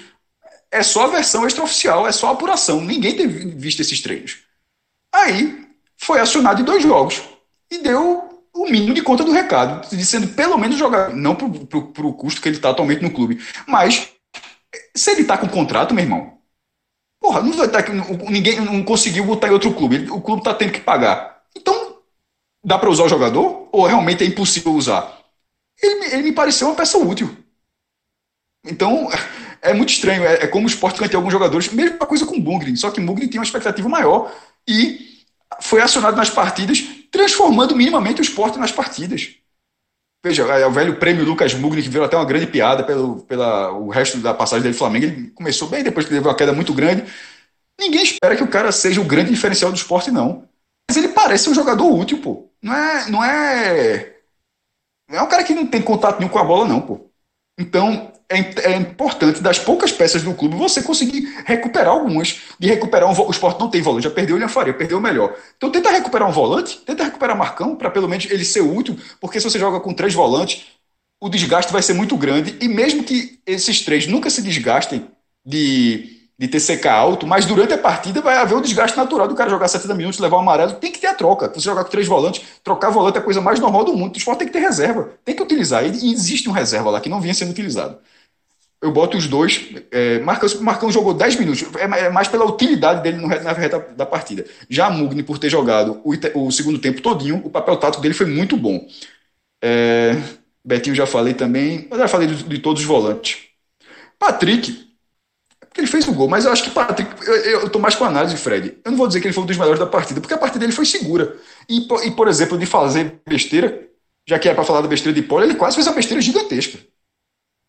[0.69, 2.81] É só a versão extraoficial, é só a apuração.
[2.81, 4.39] Ninguém teve visto esses treinos.
[5.13, 5.67] Aí
[5.97, 7.21] foi acionado em dois jogos
[7.69, 11.87] e deu o mínimo de conta do recado, dizendo pelo menos jogar, não pro, pro,
[11.87, 14.09] pro custo que ele está atualmente no clube, mas
[14.95, 16.37] se ele está com contrato, meu irmão,
[17.19, 17.79] porra, não vai tá,
[18.29, 21.43] ninguém não conseguiu botar em outro clube, o clube está tendo que pagar.
[21.55, 21.81] Então
[22.63, 23.60] Dá para usar o jogador?
[23.71, 25.19] Ou realmente é impossível usar?
[25.81, 27.35] Ele, ele me pareceu uma peça útil.
[28.65, 29.09] Então,
[29.61, 30.23] é muito estranho.
[30.23, 31.71] É, é como o esporte tem alguns jogadores.
[31.71, 34.33] Mesma coisa com o Bungrin, só que o Bungrin tem uma expectativa maior
[34.67, 35.11] e
[35.61, 39.35] foi acionado nas partidas, transformando minimamente o esporte nas partidas.
[40.23, 43.71] Veja, é o velho prêmio Lucas Mugni, que virou até uma grande piada pelo pela,
[43.71, 45.05] o resto da passagem dele Flamengo.
[45.05, 47.03] Ele começou bem, depois que teve uma queda muito grande.
[47.79, 50.47] Ninguém espera que o cara seja o grande diferencial do esporte, não.
[50.87, 52.50] Mas ele parece um jogador útil, pô.
[52.61, 53.09] Não é.
[53.09, 54.15] Não é.
[55.09, 57.11] É um cara que não tem contato nenhum com a bola, não, pô.
[57.59, 62.41] Então, é, é, importante, das poucas peças do clube, você conseguir recuperar algumas.
[62.57, 63.27] De recuperar um.
[63.27, 65.35] O esporte não tem volante, já perdeu o Faria, perdeu o melhor.
[65.57, 69.39] Então, tenta recuperar um volante, tenta recuperar Marcão, para pelo menos ele ser útil, porque
[69.39, 70.65] se você joga com três volantes,
[71.19, 72.57] o desgaste vai ser muito grande.
[72.61, 75.11] E mesmo que esses três nunca se desgastem
[75.45, 79.49] de de TCK alto, mas durante a partida vai haver o desgaste natural do cara
[79.49, 80.73] jogar 70 minutos, levar o um amarelo.
[80.73, 81.47] Tem que ter a troca.
[81.53, 84.15] Você jogar com três volantes, trocar volante é a coisa mais normal do mundo.
[84.15, 85.85] O esporte tem que ter reserva, tem que utilizar.
[85.85, 87.97] E existe um reserva lá que não vinha sendo utilizado.
[88.81, 89.69] Eu boto os dois.
[89.91, 94.05] É, Marcão, Marcão jogou 10 minutos, é, é mais pela utilidade dele na reta da
[94.05, 94.43] partida.
[94.67, 96.13] Já Mugni, por ter jogado o,
[96.47, 98.87] o, segundo tempo todinho, o papel tático dele foi muito bom.
[99.63, 100.17] É,
[100.65, 103.49] Betinho já falei também, mas já falei de, de todos os volantes.
[104.17, 104.90] Patrick,
[105.77, 108.07] ele fez o gol, mas eu acho que Patrick, eu, eu tô mais com a
[108.07, 108.77] análise, Fred.
[108.83, 110.59] Eu não vou dizer que ele foi um dos melhores da partida, porque a partida
[110.59, 111.37] dele foi segura.
[111.69, 113.87] E, e por exemplo, de fazer besteira,
[114.27, 116.77] já que é para falar da besteira de Poli, ele quase fez uma besteira gigantesca.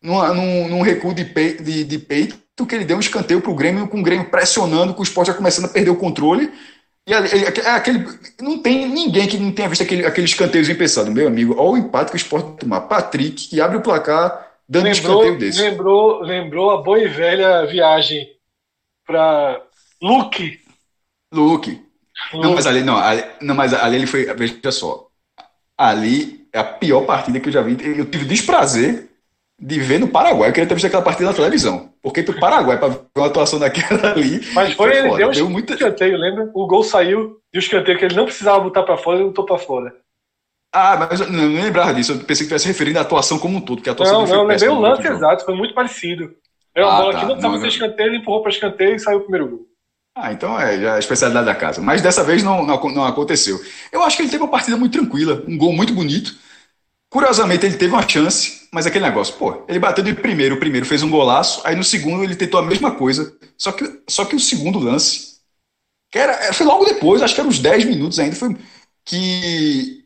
[0.01, 3.55] Num, num, num recuo de, peito, de, de peito, que ele deu um escanteio pro
[3.55, 6.51] Grêmio, com o Grêmio pressionando, com o esporte já começando a perder o controle.
[7.07, 8.05] E é aquele,
[8.41, 11.77] não tem ninguém que não tenha visto aquele, aquele escanteiozinho pensado, meu amigo, olha o
[11.77, 12.81] empate que o esporte tomar.
[12.81, 15.61] Patrick, que abre o placar dando lembrou, escanteio desse.
[15.61, 18.27] Lembrou, lembrou a boa e velha viagem
[19.05, 19.61] para
[20.01, 20.59] Luke.
[21.33, 21.81] Luke.
[22.33, 25.07] Não, mas ali, não, ali, não, mas ali ele foi, veja só,
[25.77, 27.77] ali é a pior partida que eu já vi.
[27.97, 29.09] Eu tive desprazer
[29.59, 30.49] de ver no Paraguai.
[30.49, 31.91] Eu queria ter visto aquela partida na televisão.
[32.01, 34.41] Porque pro Paraguai, para ver uma atuação daquela ali.
[34.53, 35.17] Mas foi, foi ele foda.
[35.17, 35.73] deu, deu muita...
[35.73, 36.49] escanteio, lembra?
[36.53, 39.45] O gol saiu e o escanteio que ele não precisava botar para fora, ele botou
[39.45, 39.95] para fora.
[40.73, 42.13] Ah, mas eu não lembrava disso.
[42.13, 44.35] Eu pensei que tivesse referindo à atuação como um todo, porque a atuação Não, não,
[44.37, 46.33] eu lembrei o lance exato, foi muito parecido.
[46.73, 47.19] É uma ah, bola tá.
[47.19, 49.67] que não precisava ser escanteio, ele empurrou para escanteio e saiu o primeiro gol.
[50.15, 51.79] Ah, então é, é a especialidade da casa.
[51.79, 53.59] Mas dessa vez não, não, não, aconteceu.
[53.91, 56.35] Eu acho que ele teve uma partida muito tranquila, um gol muito bonito.
[57.09, 60.87] Curiosamente, ele teve uma chance, mas aquele negócio, pô, ele bateu de primeiro, o primeiro
[60.87, 64.35] fez um golaço, aí no segundo ele tentou a mesma coisa, só que, só que
[64.35, 65.35] o segundo lance,
[66.11, 68.57] que era, foi logo depois, acho que era uns 10 minutos ainda, foi
[69.05, 70.02] que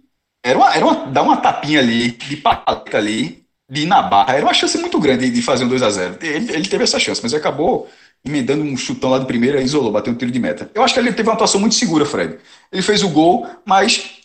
[0.47, 4.33] era uma, era uma, dar uma tapinha ali, de paleta ali, de ir na barra.
[4.35, 6.99] Era uma chance muito grande de fazer um 2 a 0 ele, ele teve essa
[6.99, 7.89] chance, mas acabou
[8.25, 10.71] emendando um chutão lá de primeira, isolou, bateu um tiro de meta.
[10.73, 12.39] Eu acho que ele teve uma atuação muito segura, Fred.
[12.71, 14.21] Ele fez o gol, mas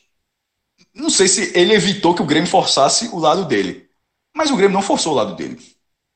[0.95, 3.89] não sei se ele evitou que o Grêmio forçasse o lado dele.
[4.37, 5.59] Mas o Grêmio não forçou o lado dele.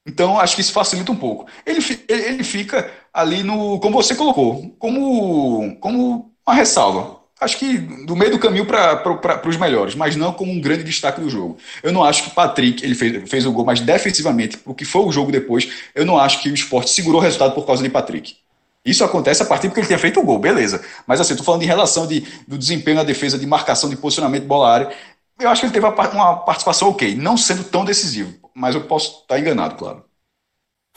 [0.07, 1.47] Então acho que isso facilita um pouco.
[1.67, 3.81] Ele, ele fica ali no.
[3.81, 9.57] Como você colocou, como, como uma ressalva acho que do meio do caminho para os
[9.57, 11.59] melhores, mas não como um grande destaque do jogo.
[11.83, 15.03] Eu não acho que Patrick ele fez, fez o gol, mas defensivamente, o que foi
[15.03, 17.91] o jogo depois, eu não acho que o esporte segurou o resultado por causa de
[17.91, 18.37] Patrick.
[18.85, 20.81] Isso acontece a partir porque ele tinha feito o gol, beleza.
[21.07, 24.45] Mas assim, tô falando de relação de, do desempenho na defesa, de marcação, de posicionamento
[24.45, 24.93] bola área.
[25.39, 29.23] Eu acho que ele teve uma participação ok, não sendo tão decisivo, mas eu posso
[29.23, 30.06] estar enganado, claro.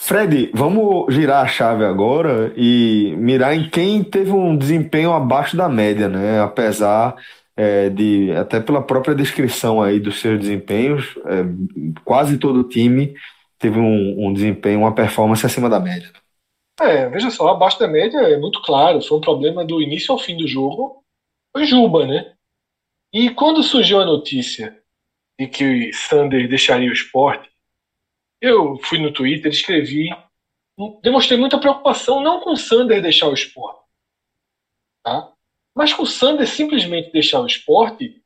[0.01, 5.67] Fred, vamos girar a chave agora e mirar em quem teve um desempenho abaixo da
[5.67, 6.41] média, né?
[6.41, 7.17] Apesar
[7.55, 11.43] é, de, até pela própria descrição aí dos seus desempenhos, é,
[12.05, 13.13] quase todo time
[13.59, 16.09] teve um, um, desempenho, uma performance acima da média.
[16.79, 20.17] É, veja só, abaixo da média é muito claro, foi um problema do início ao
[20.17, 21.03] fim do jogo,
[21.51, 22.33] foi Juba, né?
[23.13, 24.79] E quando surgiu a notícia
[25.37, 27.49] de que Sander deixaria o esporte,
[28.41, 30.09] eu fui no Twitter, escrevi,
[31.01, 33.81] demonstrei muita preocupação não com o Sander deixar o esporte,
[35.03, 35.33] tá?
[35.75, 38.21] mas com o Sander simplesmente deixar o esporte,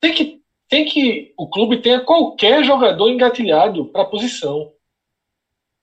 [0.00, 4.72] tem que, tem que o clube tenha qualquer jogador engatilhado para a posição.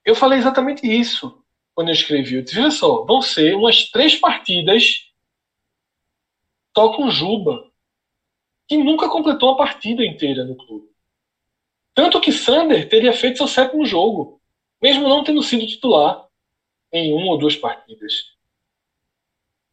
[0.06, 1.44] Eu falei exatamente isso
[1.74, 2.36] quando eu escrevi.
[2.36, 5.12] Eu disse, olha só, vão ser umas três partidas
[6.76, 7.70] só com Juba,
[8.68, 10.91] que nunca completou uma partida inteira no clube.
[11.94, 14.42] Tanto que Sander teria feito seu sétimo jogo,
[14.82, 16.26] mesmo não tendo sido titular
[16.92, 18.14] em uma ou duas partidas.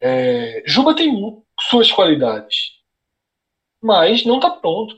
[0.01, 2.71] É, Juba tem suas qualidades,
[3.81, 4.95] mas não está pronto.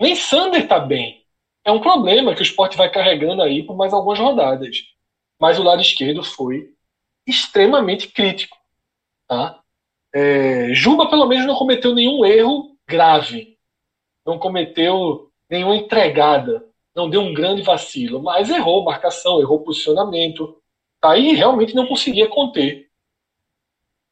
[0.00, 1.24] Nem Sander está bem.
[1.64, 4.76] É um problema que o esporte vai carregando aí por mais algumas rodadas.
[5.38, 6.74] Mas o lado esquerdo foi
[7.26, 8.56] extremamente crítico.
[9.28, 9.62] Tá?
[10.12, 13.58] É, Juba, pelo menos, não cometeu nenhum erro grave.
[14.26, 20.58] Não cometeu nenhuma entregada, não deu um grande vacilo, mas errou marcação, errou posicionamento.
[21.02, 22.90] Aí realmente não conseguia conter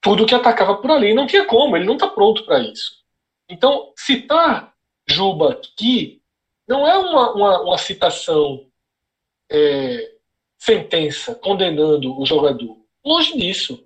[0.03, 1.14] tudo que atacava por ali.
[1.14, 3.01] Não tinha como, ele não está pronto para isso.
[3.49, 4.74] Então, citar
[5.07, 6.20] Juba aqui
[6.68, 8.66] não é uma, uma, uma citação
[9.51, 10.12] é,
[10.59, 12.76] sentença condenando o jogador.
[13.05, 13.82] Longe disso.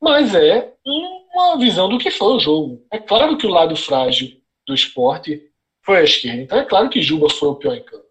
[0.00, 2.84] Mas é uma visão do que foi o jogo.
[2.90, 5.47] É claro que o lado frágil do esporte
[5.88, 6.42] foi a esquerda.
[6.42, 8.04] Então é claro que Juba foi o pior em campo.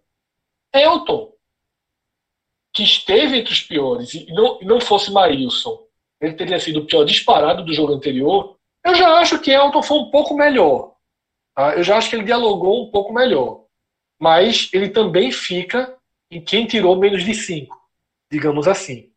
[0.73, 1.31] Elton,
[2.73, 5.85] que esteve entre os piores, e não, não fosse Maílson,
[6.19, 8.57] ele teria sido o pior disparado do jogo anterior.
[8.83, 10.95] Eu já acho que Elton foi um pouco melhor.
[11.55, 11.75] Tá?
[11.75, 13.65] Eu já acho que ele dialogou um pouco melhor.
[14.19, 15.95] Mas ele também fica
[16.31, 17.79] em quem tirou menos de cinco,
[18.31, 19.13] digamos assim.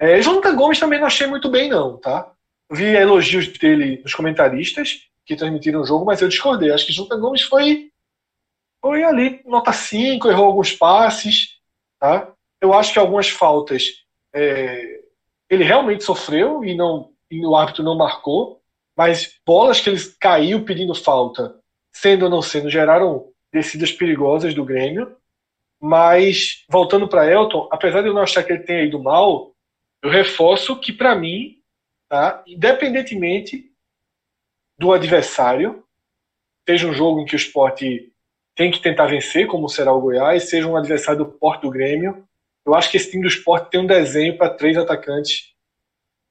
[0.00, 2.34] É, Jonathan Gomes também não achei muito bem, não, tá?
[2.68, 6.70] Vi elogios dele nos comentaristas que transmitiram o jogo, mas eu discordei.
[6.70, 7.90] Acho que Jonathan Gomes foi,
[8.80, 11.58] foi ali, nota 5, errou alguns passes,
[11.98, 12.32] tá?
[12.60, 14.02] Eu acho que algumas faltas
[14.34, 15.00] é,
[15.48, 18.60] ele realmente sofreu e, não, e o árbitro não marcou,
[18.96, 21.56] mas bolas que ele caiu pedindo falta,
[21.92, 25.16] sendo ou não sendo, geraram descidas perigosas do Grêmio.
[25.80, 29.52] Mas, voltando para Elton, apesar de eu não achar que ele tenha ido mal,
[30.00, 31.56] eu reforço que, para mim,
[32.08, 33.71] tá, independentemente
[34.82, 35.84] do adversário,
[36.68, 38.12] seja um jogo em que o esporte
[38.54, 42.26] tem que tentar vencer, como será o Goiás, seja um adversário do Porto Grêmio,
[42.66, 45.52] eu acho que esse time do esporte tem um desenho para três atacantes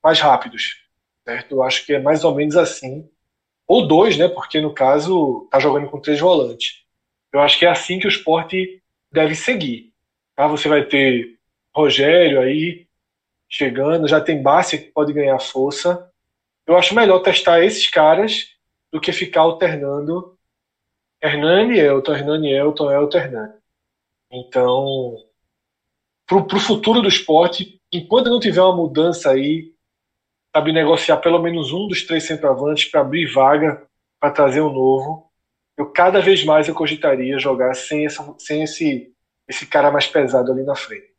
[0.04, 0.82] mais rápidos.
[1.26, 1.56] Certo?
[1.56, 3.10] Eu acho que é mais ou menos assim.
[3.68, 4.28] Ou dois, né?
[4.28, 6.84] Porque no caso tá jogando com três volantes.
[7.32, 8.82] Eu acho que é assim que o esporte
[9.12, 9.94] deve seguir.
[10.36, 10.48] Tá?
[10.48, 11.38] Você vai ter
[11.74, 12.86] Rogério aí
[13.48, 16.11] chegando, já tem Bárcia que pode ganhar força.
[16.72, 18.56] Eu acho melhor testar esses caras
[18.94, 20.38] do que ficar alternando
[21.22, 23.54] Hernani Elton, Hernani Elton, Elton Hernani.
[24.32, 25.18] Então,
[26.26, 29.74] para o futuro do esporte, enquanto não tiver uma mudança aí,
[30.56, 33.86] sabe, negociar pelo menos um dos três centroavantes para abrir vaga,
[34.18, 35.30] para trazer um novo,
[35.78, 39.14] eu cada vez mais eu cogitaria jogar sem, essa, sem esse,
[39.46, 41.12] esse cara mais pesado ali na frente.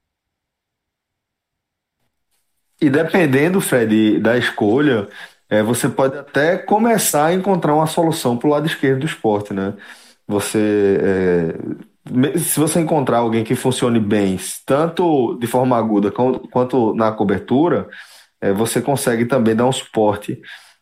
[2.82, 5.08] E dependendo, Fred, da escolha,
[5.52, 9.52] é, você pode até começar a encontrar uma solução para o lado esquerdo do esporte,
[9.52, 9.74] né?
[10.26, 17.12] Você é, se você encontrar alguém que funcione bem, tanto de forma aguda quanto na
[17.12, 17.88] cobertura,
[18.40, 20.40] é, você consegue também dar um suporte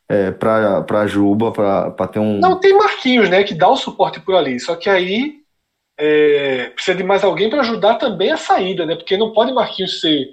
[0.09, 2.39] é, para Juba, para ter um.
[2.39, 4.59] Não, tem Marquinhos, né, que dá o suporte por ali.
[4.59, 5.41] Só que aí
[5.99, 8.97] é, precisa de mais alguém para ajudar também a saída, né?
[8.97, 10.27] Porque não pode Marquinhos ser.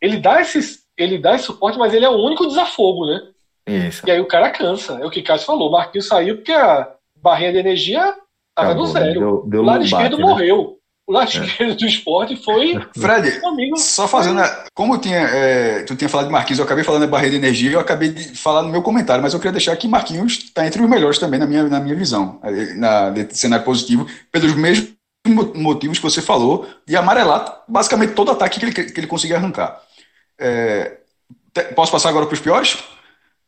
[0.00, 3.20] Ele dá, esses, ele dá esse suporte, mas ele é o único desafogo, né?
[3.66, 4.02] Isso.
[4.06, 4.98] E aí o cara cansa.
[5.00, 5.70] É o que o Cássio falou.
[5.70, 8.14] Marquinhos saiu porque a barrinha de energia
[8.50, 9.20] estava no zero.
[9.20, 10.24] Deu, deu o lado esquerdo né?
[10.24, 10.78] morreu.
[11.06, 11.44] O lado é.
[11.44, 12.80] esquerdo do esporte foi.
[12.96, 14.40] Fred, amigo, só fazendo.
[14.40, 17.36] A, como tinha, é, tu tinha falado de Marquinhos, eu acabei falando da barreira de
[17.36, 20.66] energia, eu acabei de falar no meu comentário, mas eu queria deixar que Marquinhos está
[20.66, 22.40] entre os melhores também, na minha, na minha visão,
[22.76, 24.94] na, de cenário positivo, pelos mesmos
[25.54, 29.80] motivos que você falou, de amarelar basicamente todo ataque que ele, que ele conseguia arrancar.
[30.38, 30.98] É,
[31.74, 32.82] posso passar agora para os piores?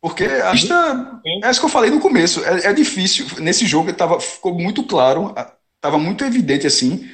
[0.09, 3.25] Porque a lista, é isso que eu falei no começo, é, é difícil.
[3.39, 5.33] Nesse jogo tava, ficou muito claro,
[5.77, 7.07] estava muito evidente assim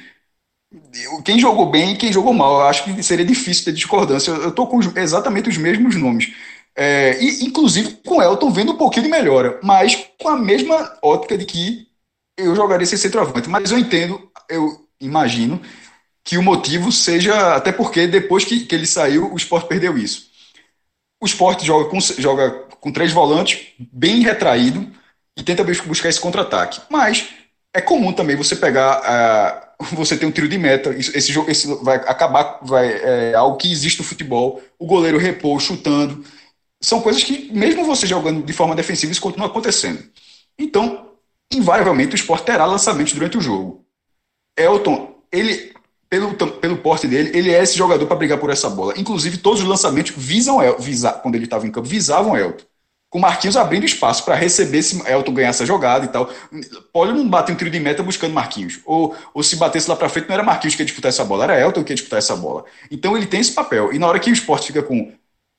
[1.24, 2.60] quem jogou bem e quem jogou mal.
[2.60, 4.30] Eu acho que seria difícil ter discordância.
[4.30, 6.32] Eu estou com exatamente os mesmos nomes.
[6.76, 11.38] É, e, inclusive com Elton vendo um pouquinho de melhora, mas com a mesma ótica
[11.38, 11.86] de que
[12.36, 13.48] eu jogaria sem centroavante.
[13.48, 15.60] Mas eu entendo, eu imagino,
[16.24, 17.54] que o motivo seja.
[17.54, 20.28] Até porque depois que, que ele saiu, o esporte perdeu isso.
[21.22, 24.86] O esporte joga com, joga com três volantes, bem retraído,
[25.34, 26.82] e tenta buscar esse contra-ataque.
[26.90, 27.30] Mas
[27.72, 29.00] é comum também você pegar.
[29.80, 30.90] Uh, você tem um tiro de meta.
[30.94, 34.62] Esse jogo esse vai acabar, vai, é algo que existe no futebol.
[34.78, 36.22] O goleiro repor, chutando.
[36.78, 40.04] São coisas que, mesmo você jogando de forma defensiva, isso continua acontecendo.
[40.58, 41.08] Então,
[41.50, 43.82] invariavelmente, o esporte terá lançamentos durante o jogo.
[44.58, 45.72] Elton, ele,
[46.10, 48.92] pelo, pelo porte dele, ele é esse jogador para brigar por essa bola.
[48.94, 52.66] Inclusive, todos os lançamentos visam El, visa, quando ele estava em campo, visavam Elton
[53.14, 56.28] com o Marquinhos abrindo espaço para receber se Elton ganhar essa jogada e tal.
[56.92, 58.80] Pode não bater um tiro de meta buscando Marquinhos.
[58.84, 61.44] Ou, ou se batesse lá para frente, não era Marquinhos que ia disputar essa bola,
[61.44, 62.64] era Elton que ia disputar essa bola.
[62.90, 63.92] Então ele tem esse papel.
[63.92, 65.12] E na hora que o esporte fica com.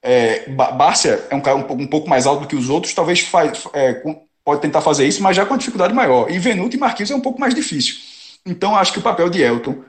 [0.04, 3.22] É, Bárcia é um cara um, um, pouco mais alto do que os outros, talvez
[3.22, 6.30] faz, é, com, pode tentar fazer isso, mas já com uma dificuldade maior.
[6.30, 7.96] E Venuto e Marquinhos é um pouco mais difícil.
[8.46, 9.82] Então acho que o papel de Elton,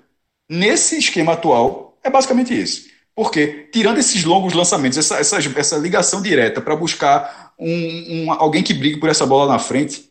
[0.49, 2.96] nesse esquema atual, é basicamente esse.
[3.17, 8.63] Porque, tirando esses longos lançamentos, essa, essa, essa ligação direta para buscar um, um, alguém
[8.63, 10.11] que brigue por essa bola na frente,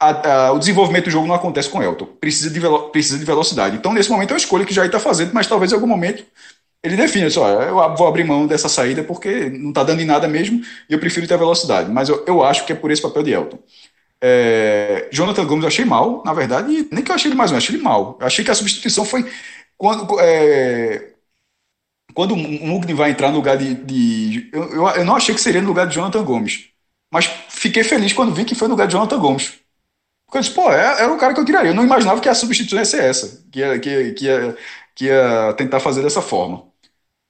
[0.00, 2.06] a, a, o desenvolvimento do jogo não acontece com Elton.
[2.18, 3.76] Precisa de, velo, precisa de velocidade.
[3.76, 6.24] Então, nesse momento, é uma escolha que já está fazendo, mas talvez em algum momento
[6.82, 10.28] ele defina só, eu vou abrir mão dessa saída porque não está dando em nada
[10.28, 11.90] mesmo e eu prefiro ter velocidade.
[11.90, 13.58] Mas eu, eu acho que é por esse papel de Elton.
[14.20, 17.56] É, Jonathan Gomes eu achei mal, na verdade, nem que eu achei ele mais eu
[17.56, 18.16] achei ele mal.
[18.20, 19.26] Eu achei que a substituição foi
[19.76, 21.15] quando, é,
[22.16, 23.74] quando o Mugni vai entrar no lugar de.
[23.74, 26.70] de eu, eu, eu, não achei que seria no lugar de Jonathan Gomes.
[27.12, 29.60] Mas fiquei feliz quando vi que foi no lugar de Jonathan Gomes.
[30.24, 31.72] Porque eu disse, pô, é, era o cara que eu tiraria.
[31.72, 34.56] Eu não imaginava que a substituição ia ser essa, que ia, que, que, ia,
[34.94, 36.64] que ia tentar fazer dessa forma.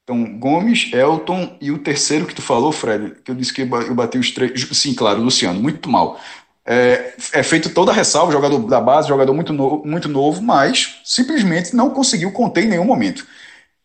[0.05, 3.95] Então, Gomes, Elton e o terceiro que tu falou, Fred, que eu disse que eu
[3.95, 4.69] bati os três.
[4.71, 6.21] Sim, claro, Luciano, muito mal.
[6.65, 11.01] É, é feito toda a ressalva, jogador da base, jogador muito novo, muito novo, mas
[11.05, 13.27] simplesmente não conseguiu conter em nenhum momento.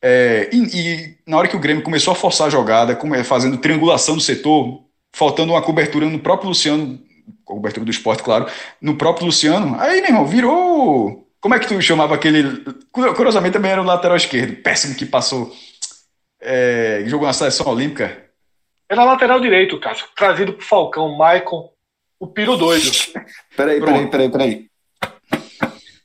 [0.02, 4.16] É, e, e, na hora que o Grêmio começou a forçar a jogada, fazendo triangulação
[4.16, 4.84] do setor,
[5.14, 6.99] faltando uma cobertura no próprio Luciano,
[7.45, 8.47] cobertura do esporte, claro,
[8.82, 11.28] no próprio Luciano, aí, meu irmão, virou.
[11.39, 12.64] Como é que tu chamava aquele.
[12.91, 15.52] Curiosamente também era o lateral esquerdo, péssimo que passou.
[16.39, 18.26] É, jogou na seleção olímpica.
[18.89, 21.70] Era lateral direito, Cássio, trazido pro Falcão, Maicon,
[22.20, 22.91] o Piro doido.
[23.56, 24.66] peraí, peraí, peraí, peraí.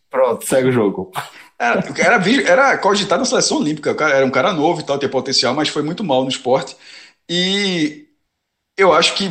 [0.09, 1.11] Pronto, segue o jogo.
[1.59, 5.55] Era, era, era cogitado na seleção olímpica, era um cara novo e tal, tinha potencial,
[5.55, 6.77] mas foi muito mal no esporte.
[7.29, 8.07] E
[8.77, 9.25] eu acho que.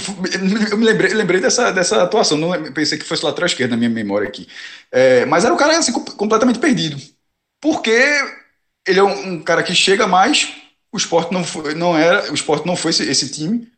[0.72, 3.90] Eu me lembrei, lembrei dessa, dessa atuação, não pensei que fosse lateral esquerdo na minha
[3.90, 4.48] memória aqui.
[4.92, 6.98] É, mas era um cara assim, completamente perdido.
[7.62, 7.92] Porque
[8.88, 10.54] ele é um, um, cara que chega mais,
[10.92, 13.72] o esporte não, foi, não era, o esporte não foi esse, esse, time.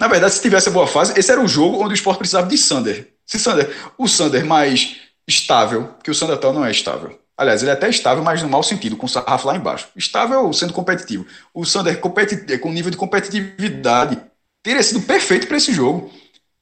[0.00, 2.48] Na verdade, se tivesse a boa fase, esse era o jogo onde o esporte precisava
[2.48, 3.12] de Sander.
[3.26, 7.18] Se Sander, o Sander mais estável, porque o Sander tal não é estável.
[7.40, 9.88] Aliás, ele é até estável, mas no mau sentido, com o sarrafo lá embaixo.
[9.96, 11.26] Estável sendo competitivo.
[11.54, 14.20] O Sander com nível de competitividade
[14.62, 16.12] teria sido perfeito para esse jogo.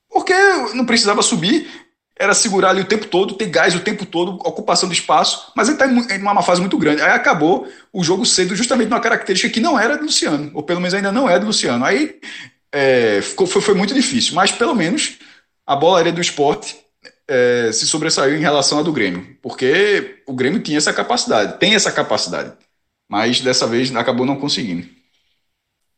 [0.09, 0.33] Porque
[0.75, 1.69] não precisava subir,
[2.17, 5.67] era segurar ali o tempo todo, ter gás o tempo todo, ocupação de espaço, mas
[5.67, 7.03] ele está em uma fase muito grande.
[7.03, 10.81] Aí acabou o jogo sendo justamente uma característica que não era do Luciano, ou pelo
[10.81, 11.85] menos ainda não é do Luciano.
[11.85, 12.21] Aí
[12.71, 15.19] é, ficou, foi, foi muito difícil, mas pelo menos
[15.67, 16.77] a bola aérea do esporte
[17.29, 21.75] é, se sobressaiu em relação à do Grêmio, porque o Grêmio tinha essa capacidade, tem
[21.75, 22.53] essa capacidade,
[23.09, 24.87] mas dessa vez acabou não conseguindo.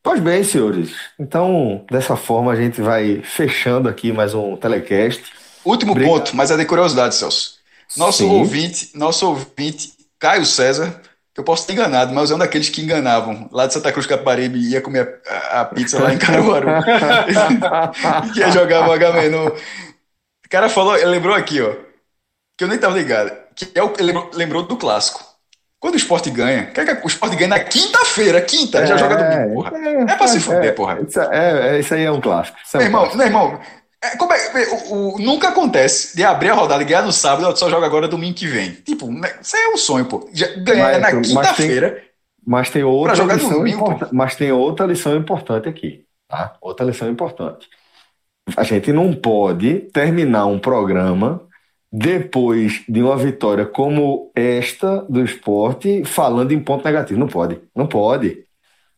[0.03, 0.91] Pois bem, senhores.
[1.19, 5.23] Então, dessa forma, a gente vai fechando aqui mais um telecast.
[5.63, 6.11] Último Obrigado.
[6.11, 7.59] ponto, mas é de curiosidade, Celso.
[7.95, 8.29] Nosso Sim.
[8.29, 10.99] ouvinte, nosso ouvinte, Caio César,
[11.33, 14.07] que eu posso ter enganado, mas é um daqueles que enganavam lá de Santa Cruz
[14.07, 16.67] Caparibe e ia comer a, a pizza lá em Caruaru.
[18.33, 19.53] que ia jogar o H-Menu
[20.51, 21.73] cara falou, ele lembrou aqui, ó,
[22.57, 25.31] que eu nem tava ligado, que é o, ele lembrou, lembrou do clássico.
[25.79, 29.15] Quando o esporte ganha, que é o esporte ganha na quinta-feira, quinta, é, já joga
[29.15, 29.77] domingo, porra.
[29.77, 30.99] É, é pra se fuder, é, porra.
[31.01, 32.55] Isso, é, é, isso aí é um clássico.
[32.73, 33.59] É meu irmão, meu irmão,
[34.03, 34.39] é, como é,
[34.89, 38.07] o, o, nunca acontece de abrir a rodada e ganhar no sábado, só joga agora
[38.07, 38.73] domingo que vem.
[38.73, 40.29] Tipo, né, isso aí é um sonho, pô.
[40.57, 42.03] Ganhar mas, na quinta-feira.
[42.45, 46.05] Mas tem outra lição domingo, Mas tem outra lição importante aqui.
[46.27, 46.55] Tá?
[46.61, 47.67] Outra lição importante.
[48.55, 51.41] A gente não pode terminar um programa
[51.91, 57.19] depois de uma vitória como esta do esporte falando em ponto negativo.
[57.19, 57.59] Não pode.
[57.75, 58.45] Não pode.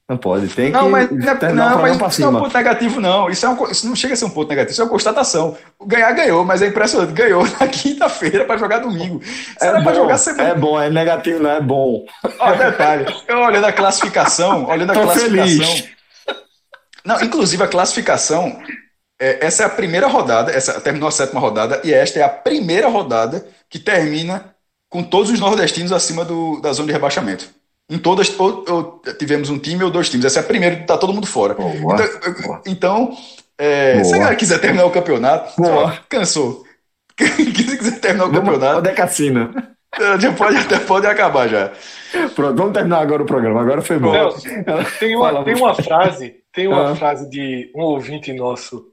[0.07, 0.47] Não pode.
[0.49, 3.29] Tem não, que mas, não, mas isso não é um ponto negativo, não.
[3.29, 5.57] Isso, é um, isso não chega a ser um ponto negativo, isso é uma constatação.
[5.85, 7.13] Ganhar ganhou, mas é impressionante.
[7.13, 9.21] Ganhou na quinta-feira para jogar domingo.
[9.61, 10.49] É bom, jogar semana.
[10.49, 12.05] É bom, é negativo, não é bom.
[12.37, 13.05] Ó, detalhe.
[13.27, 15.65] Eu olhando a classificação, olhando a classificação.
[15.65, 15.89] Feliz.
[17.05, 18.61] Não, inclusive a classificação
[19.23, 22.27] é, essa é a primeira rodada, essa terminou a sétima rodada, e esta é a
[22.27, 24.53] primeira rodada que termina
[24.89, 27.49] com todos os nordestinos acima do, da zona de rebaixamento.
[27.89, 30.25] Em todas, ou, ou, tivemos um time ou dois times.
[30.25, 31.53] Essa é a primeira, tá todo mundo fora.
[31.53, 32.61] Boa, então, boa.
[32.67, 33.17] então
[33.57, 35.97] é, se a galera quiser terminar o campeonato, boa.
[36.09, 36.65] cansou.
[37.17, 38.79] se quiser terminar o campeonato.
[38.79, 39.73] Onde é cassina?
[40.19, 41.71] Já pode, até pode acabar já.
[42.35, 43.61] Pronto, vamos terminar agora o programa.
[43.61, 44.11] Agora foi bom.
[44.99, 46.95] tem, uma, tem uma frase, tem uma ah.
[46.95, 48.92] frase de um ouvinte nosso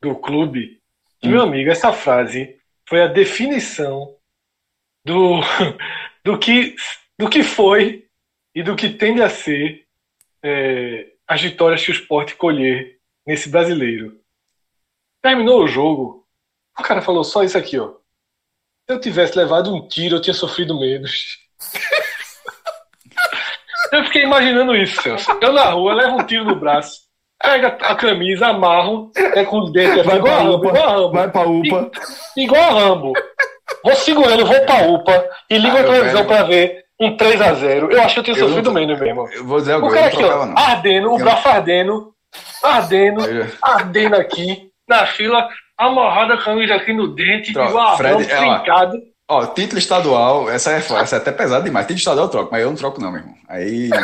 [0.00, 0.80] do clube.
[1.22, 2.56] E, meu amigo, essa frase
[2.88, 4.16] foi a definição
[5.04, 5.40] do,
[6.24, 6.76] do, que,
[7.18, 8.06] do que foi
[8.54, 9.86] e do que tende a ser
[10.42, 14.20] é, as vitórias que o esporte colher nesse brasileiro.
[15.22, 16.26] Terminou o jogo,
[16.78, 17.96] o cara falou só isso aqui, ó.
[18.88, 21.38] Se eu tivesse levado um tiro, eu tinha sofrido menos.
[23.92, 25.28] eu fiquei imaginando isso, Celso.
[25.42, 27.05] Eu na rua levo um tiro no braço
[27.42, 31.12] pega a camisa, amarro, é com o dente, vai igual, a Rambo, igual a Rambo.
[31.12, 31.90] Vai pra UPA.
[32.36, 33.12] igual a Rambo.
[33.84, 36.26] Vou segurando, vou pra UPA e ligo ah, a televisão velho.
[36.26, 37.92] pra ver um 3x0.
[37.92, 39.28] Eu acho que eu tenho sofrido menos mesmo.
[39.32, 39.92] Eu vou dizer agora.
[39.92, 42.14] O cara aqui, ó, ardendo, o braço ardendo,
[42.62, 43.22] ardendo,
[43.62, 47.70] ardendo aqui, na fila, amarrado a camisa aqui no dente, Troca.
[47.70, 48.98] igual a Fred, Rambo, trincado.
[49.28, 51.84] Ó, título estadual, essa é, essa é até pesada demais.
[51.86, 53.34] Título estadual eu troco, mas eu não troco, não, meu irmão.
[53.48, 53.90] Aí.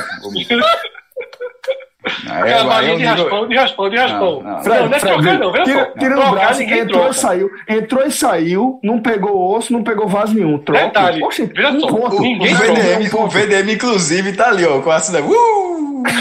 [2.29, 4.43] Aí, é, aí de raspão, de raspão, de raspão.
[4.43, 4.63] Não, não.
[4.63, 7.11] Fred, não, não é Fred, trocar, não, tira, tira trocar, braço, entrou troca.
[7.11, 7.51] e saiu.
[7.69, 10.59] Entrou e saiu, não pegou osso, não pegou vaso nenhum.
[10.59, 10.85] Troca.
[10.85, 14.81] Detalhe, Oxe, veja um só, ponto, ninguém o, VDM, o VDM, inclusive, tá ali, ó,
[14.81, 15.27] com a cidade.
[15.27, 15.73] Uh!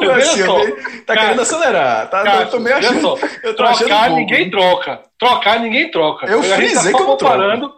[0.00, 0.60] Uh, assim, só,
[1.04, 2.08] tá cara, querendo acelerar.
[2.08, 3.00] Tá, cara, eu tô meio achando.
[3.00, 5.00] Só, eu tô trocar, achando ninguém troca.
[5.18, 6.26] Trocar, ninguém troca.
[6.26, 7.72] Eu frisei tá que eu comparando.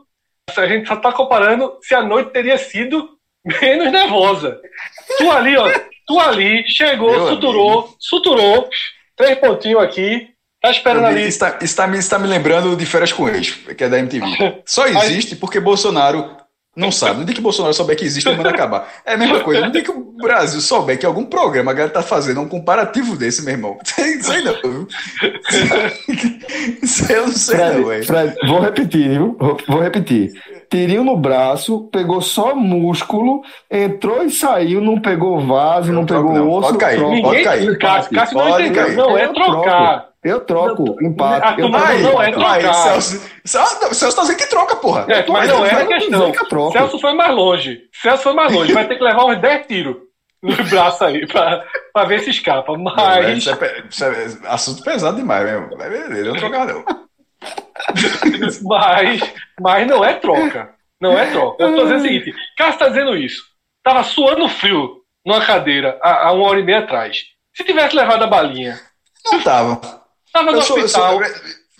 [0.56, 3.08] A gente só tá comparando se a noite teria sido
[3.44, 4.60] menos nervosa.
[5.16, 5.66] Tu ali, ó,
[6.10, 7.96] Tu ali, chegou, Meu suturou, amigo.
[8.00, 8.68] suturou,
[9.16, 10.26] três pontinhos aqui,
[10.60, 11.22] tá esperando ali.
[11.22, 14.62] Está, está, me, está me lembrando de Férias com Ex, que é da MTV.
[14.66, 16.28] Só existe porque Bolsonaro
[16.76, 17.18] Não sabe.
[17.18, 18.88] No dia que o Bolsonaro souber que existe, ele manda acabar.
[19.04, 19.66] É a mesma coisa.
[19.66, 23.16] No dia que o Brasil souber que algum programa a galera tá fazendo um comparativo
[23.16, 23.78] desse, meu irmão.
[23.98, 24.54] Isso aí não.
[24.62, 24.88] viu?
[26.82, 28.04] Isso aí eu não sei, não, Fred, velho.
[28.06, 29.36] Fred, vou repetir, viu?
[29.68, 30.32] Vou, repetir.
[30.70, 36.28] Tirinho no braço, pegou só músculo, entrou e saiu, não pegou vaso, não, Não troco,
[36.32, 36.50] pegou não.
[36.52, 36.68] osso.
[36.68, 37.00] Pode cair.
[37.00, 38.84] Pode Ninguém, cair, Cássio, Cássio não pode entendeu.
[38.84, 38.96] cair.
[38.96, 40.09] Não é trocar.
[40.22, 41.60] Eu troco, A empate.
[41.60, 42.02] Eu turma troco.
[42.02, 42.74] não é Aí, trocar.
[42.74, 45.06] Celso, Celso, Celso tá dizendo que troca, porra.
[45.08, 46.32] É, mas não é a eu tô questão.
[46.32, 46.70] que eu.
[46.72, 47.82] Celso foi mais longe.
[47.92, 48.72] Celso foi mais longe.
[48.72, 49.96] Vai ter que levar uns 10 tiros
[50.42, 52.76] no braço aí pra, pra ver se escapa.
[52.76, 53.38] Não, Mas.
[53.38, 55.70] Isso é, isso é assunto pesado demais mesmo.
[55.78, 56.84] Mas beleza, eu não trocar, não.
[58.62, 59.20] Mas,
[59.58, 60.74] mas não é troca.
[61.00, 61.62] Não é troca.
[61.62, 63.42] Eu tô dizendo o seguinte: Cássio tá dizendo isso.
[63.82, 67.22] Tava suando frio numa cadeira há, há uma hora e meia atrás.
[67.54, 68.78] Se tivesse levado a balinha,
[69.32, 69.80] Não tava.
[70.32, 71.20] Tava no Eu sou, eu sou, hospital.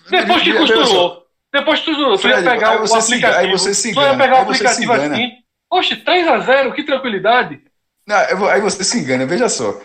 [0.09, 0.57] depois só.
[0.67, 1.21] costurou.
[1.53, 2.17] Depois que costurou.
[2.17, 3.39] Tu ia pegar aí o aplicativo.
[3.39, 5.31] aí você se tu ia pegar o aplicativo assim.
[5.69, 7.61] Oxe, 3x0, que tranquilidade.
[8.07, 9.79] Não, vou- aí você se engana, veja só.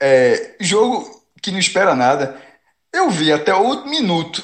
[0.00, 1.08] É, jogo
[1.40, 2.40] que não espera nada.
[2.92, 4.42] Eu vi até o último minuto.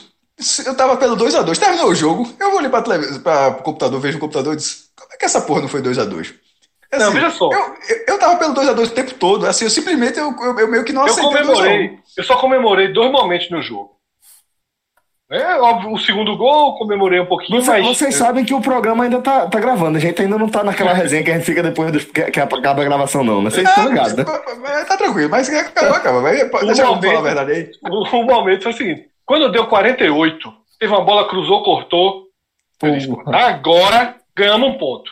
[0.65, 1.59] Eu tava pelo 2x2.
[1.59, 2.33] Terminou o jogo.
[2.39, 2.83] Eu vou ali pra
[3.23, 6.35] pra computador, vejo o computador e disse: Como é que essa porra não foi 2x2?
[6.93, 7.51] Não, veja só.
[7.53, 9.47] Eu, eu, eu tava pelo 2x2 o tempo todo.
[9.47, 11.47] Assim, eu simplesmente eu, eu, eu meio que não Eu aceitei o 2x1.
[11.47, 11.99] comemorei.
[12.17, 13.97] Eu só comemorei dois momentos no jogo.
[15.31, 17.85] É óbvio, o segundo gol, comemorei um pouquinho, Você- mas.
[17.87, 19.99] vocês sabem que o programa ainda tá, tá gravando.
[19.99, 22.41] A gente ainda não tá naquela resenha que a gente fica depois dos, que, que
[22.41, 23.43] acaba a gravação, não.
[23.43, 23.51] né?
[23.51, 24.25] Vocês estão ligados, né?
[24.25, 26.21] Tá tranquilo, mas acabou, acaba.
[26.23, 27.71] Vai, pode- Deixa eu falar a verdade aí.
[27.91, 32.23] O, o momento foi o seguinte: quando deu 48, teve uma bola, cruzou, cortou.
[32.83, 33.37] Eu disse, Porra.
[33.49, 35.11] agora ganhamos um ponto.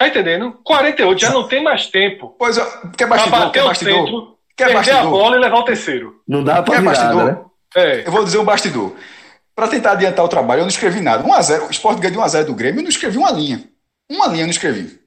[0.00, 0.58] Tá entendendo?
[0.64, 2.34] 48, já não tem mais tempo.
[2.38, 2.64] Pois, ó,
[2.96, 3.38] quer bastidor?
[3.38, 4.06] bater Quer o bastidor?
[4.06, 5.10] centro, Quer perder a bastidor?
[5.10, 6.22] bola e levar o terceiro.
[6.26, 7.24] Não dá pra Quer virada, bastidor?
[7.26, 7.44] né?
[7.76, 8.06] É.
[8.06, 8.94] Eu vou dizer um bastidor.
[9.54, 11.22] Para tentar adiantar o trabalho, eu não escrevi nada.
[11.22, 13.62] 1x0, o Sport ganhou de 1x0 do Grêmio, eu não escrevi uma linha.
[14.10, 14.98] Uma linha eu não escrevi.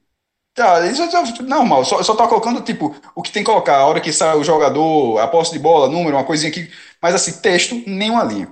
[0.54, 3.86] Tá, isso é normal, só, só tá colocando, tipo, o que tem que colocar, a
[3.86, 6.70] hora que sai o jogador, a posse de bola, número, uma coisinha aqui.
[7.02, 8.48] Mas assim, texto, nenhuma linha.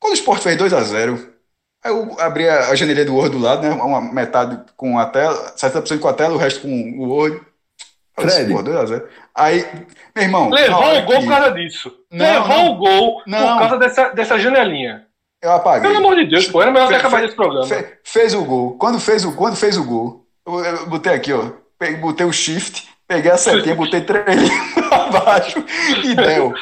[0.00, 1.31] Quando o Sport fez 2x0,
[1.84, 3.70] aí eu abri a, janelinha do Word do lado, né?
[3.72, 6.68] Uma metade com a tela, 70% com a tela, o resto com
[6.98, 7.40] o Word.
[8.18, 8.52] Disse, Fred.
[8.52, 9.02] pô, 2x0.
[9.34, 9.66] Aí,
[10.14, 10.50] meu irmão.
[10.50, 11.92] Levou o gol que por causa disso.
[12.10, 12.72] Não, Levou não.
[12.72, 13.52] o gol Não.
[13.54, 15.06] por causa dessa, dessa janelinha.
[15.42, 15.80] Eu apaguei.
[15.90, 17.66] Pelo amor de Deus, pô, era melhor ter Fe- acabado fe- esse programa.
[17.66, 18.76] Fe- fez o gol.
[18.78, 21.50] Quando fez o, quando fez o gol, eu, eu botei aqui, ó.
[21.78, 25.64] Peguei, botei o shift, peguei a setinha, botei três linhas abaixo
[26.02, 26.54] e deu.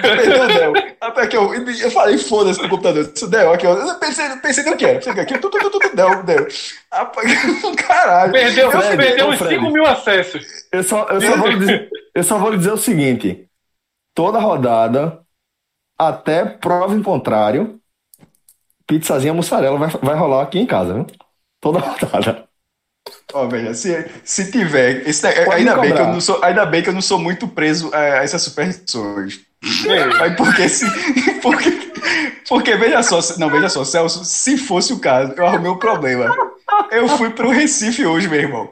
[0.00, 0.72] Perdeu, deu.
[1.00, 3.10] Até que eu, eu falei, foda-se no computador.
[3.14, 3.66] Isso deu aqui.
[3.66, 4.98] Eu pensei, pensei no que era.
[4.98, 6.46] Aqui, tu, tu, tu, tu, tu, deu, deu.
[7.86, 8.32] Caralho.
[8.32, 9.54] Perdeu, Fred, perdeu uns Fred.
[9.56, 10.46] 5 mil acessos.
[10.70, 13.48] Eu só, eu, só vou dizer, eu só vou lhe dizer o seguinte:
[14.14, 15.20] toda rodada,
[15.98, 17.80] até prova em contrário,
[18.86, 21.06] pizzazinha mussarela vai, vai rolar aqui em casa, viu?
[21.60, 22.48] Toda rodada.
[23.32, 25.08] Ó, veja, se, se tiver.
[25.08, 27.90] esse- ainda, bem que eu não sou, ainda bem que eu não sou muito preso
[27.92, 29.40] a, a essas superstições.
[30.20, 30.84] Aí porque se.
[31.40, 31.70] Porque,
[32.48, 36.34] porque veja só, não, veja só, Celso, se fosse o caso, eu arrumei um problema.
[36.90, 38.70] Eu fui pro Recife hoje, meu irmão.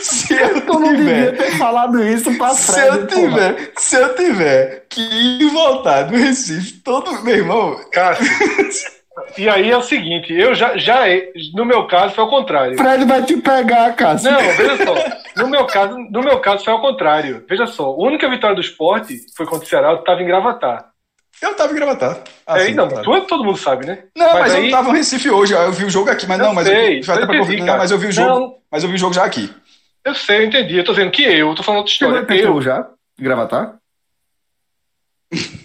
[0.00, 1.36] Se eu Eu não tiver.
[1.36, 3.28] ter falado isso pra Se Fred, eu porra.
[3.54, 7.22] tiver, se eu tiver que ir voltar do Recife, todo.
[7.22, 8.26] Meu irmão, Cássio.
[9.38, 11.04] E aí é o seguinte, eu já, já
[11.54, 12.76] no meu caso foi ao contrário.
[12.76, 14.30] Fred vai te pegar, Cássio.
[14.30, 14.94] Não, veja só.
[15.42, 17.44] No meu caso, no meu caso foi ao contrário.
[17.48, 20.90] Veja só, a única vitória do esporte foi contra o Ceará, eu estava em Gravatar.
[21.40, 22.18] eu tava em gravatar.
[22.46, 23.04] Ah, é, sim, não, claro.
[23.04, 24.04] tu- todo mundo sabe, né?
[24.16, 26.44] Não, mas, aí- eu tava no Recife hoje, eu vi o jogo aqui, mas Eu
[26.46, 27.78] não, mas sei, eu, foi até eu pra entendi, cara.
[27.78, 28.54] mas eu vi o jogo, Não.
[28.70, 29.52] mas eu vi o jogo já aqui.
[30.04, 30.76] Eu sei, eu entendi.
[30.78, 32.26] Eu tô dizendo que eu, eu tô falando outra história.
[32.28, 32.86] em Eu, já?
[33.18, 33.74] Gravatar?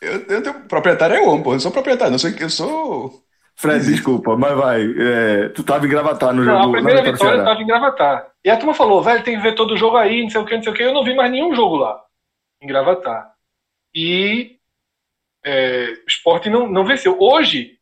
[0.00, 1.50] Eu, eu tenho proprietário é homem, pô.
[1.50, 2.16] Eu não sou proprietário, não.
[2.16, 3.24] Eu sou, eu sou.
[3.60, 4.82] Fred, desculpa, mas vai.
[4.82, 7.62] é, tu tava em Gravatar no não, jogo a primeira na Vitória vitória eu tava
[7.62, 8.32] em Gravatar.
[8.42, 10.46] E a turma falou, velho, tem que ver todo o jogo aí, não sei o
[10.46, 10.82] que, não sei o que.
[10.82, 12.02] Eu não vi mais nenhum jogo lá,
[12.62, 13.34] em Gravatar.
[13.94, 14.58] E
[15.44, 17.18] é, o esporte não, não venceu.
[17.20, 17.78] Hoje,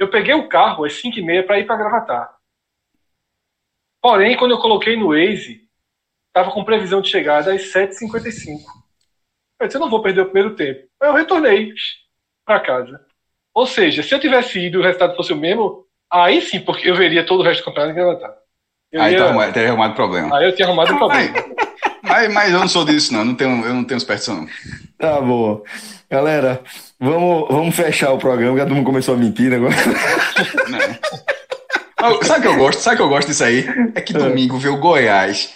[0.00, 2.34] eu peguei o carro às 5h30 para ir para Gravatar.
[4.02, 5.60] Porém, quando eu coloquei no Waze,
[6.32, 8.58] tava com previsão de chegada às 7h55.
[9.60, 10.80] Eu disse, eu não vou perder o primeiro tempo.
[11.02, 11.72] Aí eu retornei
[12.46, 13.00] para casa.
[13.54, 16.88] Ou seja, se eu tivesse ido e o resultado fosse o mesmo, aí sim, porque
[16.88, 18.34] eu veria todo o resto do campeonato em Gravatar.
[18.92, 20.36] Eu Aí ia- tá arrumado, teria arrumado problema.
[20.38, 21.34] Aí eu tinha arrumado um problema.
[22.02, 23.20] Mas, mas eu não sou disso, não.
[23.20, 24.48] Eu não tenho, eu não tenho superstição, não.
[24.98, 25.62] Tá bom.
[26.10, 26.60] Galera,
[26.98, 29.74] vamos, vamos fechar o programa, que a turma começou a mentir agora.
[31.98, 32.80] Ah, Sabe o que eu gosto?
[32.80, 33.64] Sabe o que eu gosto disso aí?
[33.94, 35.54] É que domingo vê o Goiás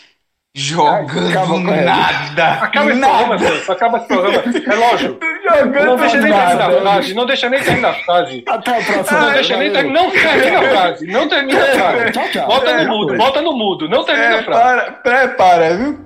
[0.57, 2.49] Jogando Acaba com nada.
[2.63, 3.25] Acaba esse nada.
[3.27, 3.61] programa.
[3.73, 4.43] Acaba esse programa.
[4.65, 5.19] Relógio.
[5.43, 6.47] Jogando Não deixa nem nada.
[6.47, 7.15] terminar a frase.
[7.15, 8.45] Não deixa nem terminar a frase.
[8.47, 9.21] Até a próxima.
[9.21, 10.03] Não deixa nem terminar.
[10.05, 11.07] Não termina a frase.
[11.09, 12.39] Não termina a frase.
[12.47, 13.09] Bota É, no mudo.
[13.09, 13.17] foi.
[13.19, 13.89] Bota no mudo.
[13.89, 14.63] Não termina É, a frase.
[14.63, 15.99] para, prepara, viu?